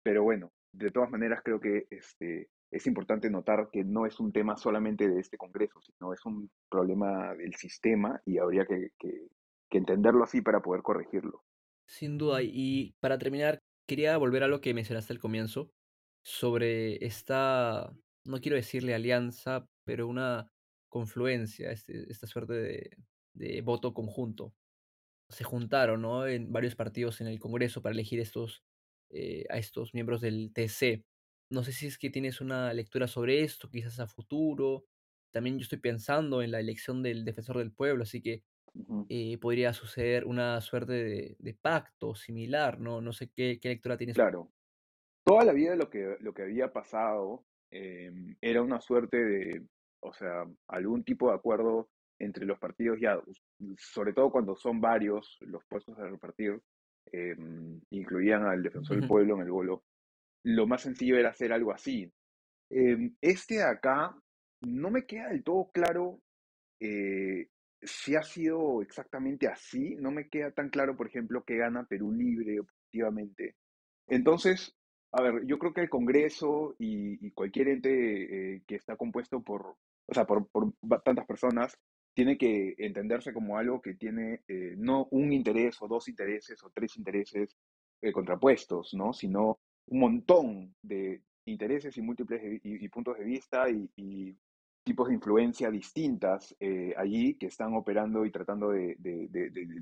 pero 0.02 0.22
bueno, 0.22 0.50
de 0.72 0.90
todas 0.90 1.10
maneras 1.10 1.40
creo 1.42 1.60
que 1.60 1.86
este, 1.90 2.48
es 2.72 2.86
importante 2.86 3.30
notar 3.30 3.68
que 3.70 3.84
no 3.84 4.06
es 4.06 4.18
un 4.18 4.32
tema 4.32 4.56
solamente 4.56 5.08
de 5.08 5.20
este 5.20 5.36
Congreso, 5.36 5.80
sino 5.82 6.12
es 6.12 6.24
un 6.24 6.50
problema 6.70 7.34
del 7.34 7.54
sistema 7.54 8.20
y 8.24 8.38
habría 8.38 8.64
que, 8.66 8.90
que, 8.98 9.28
entenderlo 9.70 10.24
así 10.24 10.42
para 10.42 10.60
poder 10.60 10.82
corregirlo. 10.82 11.44
Sin 11.86 12.18
duda, 12.18 12.42
y 12.42 12.94
para 13.00 13.18
terminar, 13.18 13.58
quería 13.86 14.16
volver 14.16 14.42
a 14.42 14.48
lo 14.48 14.60
que 14.60 14.74
mencionaste 14.74 15.12
al 15.12 15.18
comienzo 15.18 15.70
sobre 16.24 17.04
esta, 17.04 17.92
no 18.26 18.40
quiero 18.40 18.56
decirle 18.56 18.94
alianza, 18.94 19.66
pero 19.84 20.08
una 20.08 20.50
confluencia, 20.90 21.70
este, 21.70 22.10
esta 22.10 22.26
suerte 22.26 22.52
de, 22.52 22.90
de, 23.34 23.60
voto 23.62 23.94
conjunto. 23.94 24.54
Se 25.30 25.44
juntaron 25.44 26.02
¿no? 26.02 26.26
en 26.26 26.52
varios 26.52 26.74
partidos 26.74 27.22
en 27.22 27.26
el 27.28 27.40
Congreso 27.40 27.80
para 27.80 27.94
elegir 27.94 28.20
estos 28.20 28.62
eh, 29.14 29.44
a 29.50 29.58
estos 29.58 29.92
miembros 29.92 30.22
del 30.22 30.52
TC. 30.54 31.04
No 31.52 31.62
sé 31.62 31.72
si 31.72 31.86
es 31.86 31.98
que 31.98 32.08
tienes 32.08 32.40
una 32.40 32.72
lectura 32.72 33.06
sobre 33.06 33.42
esto, 33.42 33.68
quizás 33.70 34.00
a 34.00 34.06
futuro. 34.06 34.86
También 35.30 35.58
yo 35.58 35.62
estoy 35.62 35.78
pensando 35.78 36.42
en 36.42 36.50
la 36.50 36.60
elección 36.60 37.02
del 37.02 37.24
defensor 37.24 37.58
del 37.58 37.72
pueblo, 37.72 38.04
así 38.04 38.22
que 38.22 38.42
eh, 39.10 39.36
podría 39.38 39.74
suceder 39.74 40.24
una 40.24 40.60
suerte 40.62 41.36
de, 41.38 41.54
pacto 41.60 42.14
similar, 42.14 42.80
¿no? 42.80 43.02
No 43.02 43.12
sé 43.12 43.30
qué, 43.30 43.58
qué 43.60 43.68
lectura 43.68 43.98
tienes. 43.98 44.16
Claro. 44.16 44.50
Toda 45.24 45.44
la 45.44 45.52
vida 45.52 45.76
lo 45.76 45.90
que, 45.90 46.16
lo 46.20 46.32
que 46.32 46.42
había 46.42 46.72
pasado 46.72 47.44
em, 47.70 48.34
era 48.40 48.62
una 48.62 48.80
suerte 48.80 49.22
de, 49.22 49.62
o 50.00 50.12
sea, 50.12 50.46
algún 50.68 51.04
tipo 51.04 51.28
de 51.28 51.34
acuerdo 51.34 51.90
entre 52.18 52.46
los 52.46 52.58
partidos 52.58 52.98
ya, 53.00 53.20
sobre 53.76 54.12
todo 54.12 54.30
cuando 54.30 54.56
son 54.56 54.80
varios 54.80 55.36
los 55.40 55.64
puestos 55.66 55.98
a 55.98 56.08
repartir, 56.08 56.60
em, 57.12 57.80
incluían 57.90 58.46
al 58.46 58.62
defensor 58.62 58.98
del 58.98 59.08
pueblo 59.08 59.34
en 59.34 59.42
el 59.42 59.50
bolo, 59.50 59.84
lo 60.44 60.66
más 60.66 60.82
sencillo 60.82 61.16
era 61.16 61.30
hacer 61.30 61.52
algo 61.52 61.72
así. 61.72 62.12
Em, 62.70 63.14
este 63.20 63.56
de 63.56 63.64
acá 63.64 64.16
no 64.62 64.90
me 64.90 65.04
queda 65.04 65.28
del 65.28 65.42
todo 65.44 65.70
claro 65.72 66.20
eh, 66.80 67.48
si 67.82 68.14
ha 68.16 68.22
sido 68.22 68.82
exactamente 68.82 69.48
así, 69.48 69.96
no 69.96 70.10
me 70.10 70.28
queda 70.28 70.52
tan 70.52 70.70
claro, 70.70 70.96
por 70.96 71.08
ejemplo, 71.08 71.44
que 71.44 71.56
gana 71.56 71.84
Perú 71.84 72.12
Libre 72.12 72.60
objetivamente. 72.60 73.56
Entonces, 74.06 74.74
a 75.12 75.22
ver, 75.22 75.44
yo 75.46 75.58
creo 75.58 75.72
que 75.72 75.82
el 75.82 75.90
Congreso 75.90 76.74
y, 76.78 77.30
cualquier 77.32 77.68
ente 77.68 78.54
eh, 78.54 78.62
que 78.66 78.76
está 78.76 78.96
compuesto 78.96 79.42
por, 79.42 79.76
o 80.06 80.14
sea, 80.14 80.24
por, 80.24 80.48
tantas 81.04 81.26
personas, 81.26 81.76
tiene 82.14 82.36
que 82.36 82.74
entenderse 82.78 83.32
como 83.32 83.58
algo 83.58 83.80
que 83.80 83.94
tiene 83.94 84.42
eh, 84.46 84.74
no 84.76 85.08
un 85.10 85.32
interés 85.32 85.80
o 85.80 85.88
dos 85.88 86.08
intereses 86.08 86.62
o 86.62 86.70
tres 86.70 86.96
intereses 86.96 87.56
eh, 88.02 88.12
contrapuestos, 88.12 88.94
¿no? 88.94 89.12
Sino 89.12 89.60
un 89.86 90.00
montón 90.00 90.74
de 90.82 91.22
intereses 91.46 91.96
y 91.96 92.02
múltiples 92.02 92.60
y, 92.62 92.88
puntos 92.88 93.18
de 93.18 93.24
vista 93.24 93.68
y, 93.68 94.36
tipos 94.84 95.06
de 95.06 95.14
influencia 95.14 95.70
distintas 95.70 96.56
eh, 96.58 96.92
allí 96.96 97.34
que 97.34 97.46
están 97.46 97.72
operando 97.76 98.26
y 98.26 98.32
tratando 98.32 98.70
de, 98.70 98.96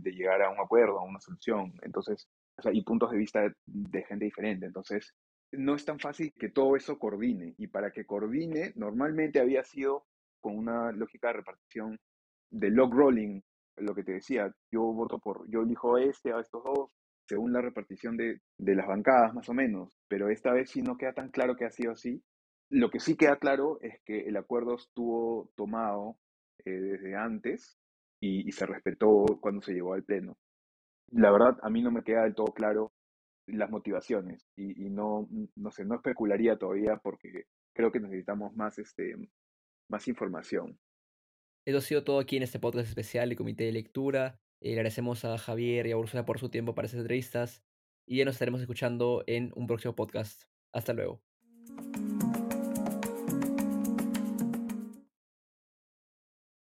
llegar 0.05 0.43
a 0.43 0.51
un 0.51 0.61
acuerdo, 0.61 0.99
a 0.99 1.05
una 1.05 1.21
solución. 1.21 1.73
Entonces, 1.83 2.29
o 2.59 2.63
sea, 2.63 2.73
y 2.73 2.83
puntos 2.83 3.11
de 3.11 3.17
vista 3.17 3.41
de, 3.67 4.03
gente 4.05 4.27
diferente. 4.27 4.67
Entonces, 4.67 5.15
no 5.53 5.75
es 5.75 5.85
tan 5.87 5.99
fácil 5.99 6.35
que 6.39 6.51
todo 6.51 6.77
eso 6.77 6.99
coordine. 6.99 7.55
Y 7.57 7.69
para 7.69 7.91
que 7.93 8.05
coordine, 8.05 8.73
normalmente 8.77 9.41
había 9.41 9.65
sido 9.65 10.05
con 10.41 10.57
una 10.57 10.93
lógica 10.93 11.29
de 11.29 11.35
repartición 11.35 11.99
de 12.51 12.71
log 12.71 12.93
rolling, 12.93 13.41
lo 13.77 13.95
que 13.95 14.05
te 14.05 14.13
decía, 14.13 14.55
yo 14.71 14.83
voto 14.83 15.19
por, 15.19 15.49
yo 15.49 15.63
elijo 15.63 15.97
este, 15.97 16.33
a 16.33 16.41
estos 16.41 16.63
dos, 16.65 16.91
según 17.31 17.53
la 17.53 17.63
repartición 17.63 18.17
de, 18.17 18.41
de 18.59 18.75
las 18.75 18.87
bancadas 18.87 19.33
más 19.35 19.49
o 19.49 19.55
menos, 19.55 19.91
pero 20.09 20.29
esta 20.29 20.53
vez 20.53 20.71
sí 20.71 20.83
no 20.83 20.97
queda 20.97 21.13
tan 21.13 21.31
claro 21.31 21.57
que 21.57 21.65
ha 21.65 21.71
sido 21.71 21.93
así 21.93 22.23
lo 22.71 22.89
que 22.91 23.01
sí 23.01 23.17
queda 23.17 23.37
claro 23.37 23.79
es 23.83 24.01
que 24.05 24.29
el 24.29 24.37
acuerdo 24.37 24.77
estuvo 24.77 25.51
tomado 25.57 26.17
eh, 26.65 26.71
desde 26.71 27.17
antes 27.17 27.77
y, 28.21 28.51
se 28.53 28.65
respetó 28.65 29.25
cuando 29.41 29.61
se 29.61 29.73
llegó 29.73 29.95
al 29.95 30.05
Pleno. 30.05 30.39
La 31.11 31.33
verdad, 31.33 31.59
a 31.63 31.71
mí 31.71 31.83
no 31.83 31.91
me 31.91 32.05
queda 32.05 32.23
del 32.23 32.35
todo 32.35 32.53
claro 32.55 32.93
las 33.47 33.71
motivaciones 33.71 34.47
y, 34.57 34.89
no, 34.91 35.29
no 35.57 35.71
sé, 35.73 35.85
no 35.85 35.97
especularía 35.97 36.57
todavía 36.57 37.01
porque 37.03 37.47
creo 37.75 37.91
que 37.91 37.99
necesitamos 37.99 38.55
más, 38.55 38.79
este, 38.79 39.17
más 39.89 40.07
información. 40.07 40.79
Eso 41.67 41.79
ha 41.79 41.81
sido 41.81 42.05
todo 42.05 42.21
aquí 42.21 42.37
en 42.37 42.45
este 42.45 42.61
podcast 42.61 42.89
especial 42.89 43.29
de 43.29 43.37
Comité 43.37 43.65
de 43.65 43.73
Lectura. 43.73 44.39
Eh, 44.61 44.73
agradecemos 44.73 45.25
a 45.25 45.39
Javier 45.39 45.87
y 45.87 45.93
a 45.93 45.97
Ursula 45.97 46.25
por 46.25 46.39
su 46.39 46.49
tiempo 46.49 46.75
para 46.75 46.87
estas 46.87 47.01
entrevistas 47.01 47.63
y 48.07 48.19
ya 48.19 48.25
nos 48.25 48.35
estaremos 48.35 48.61
escuchando 48.61 49.25
en 49.27 49.53
un 49.55 49.67
próximo 49.67 49.95
podcast. 49.95 50.45
Hasta 50.73 50.93
luego. 50.93 51.23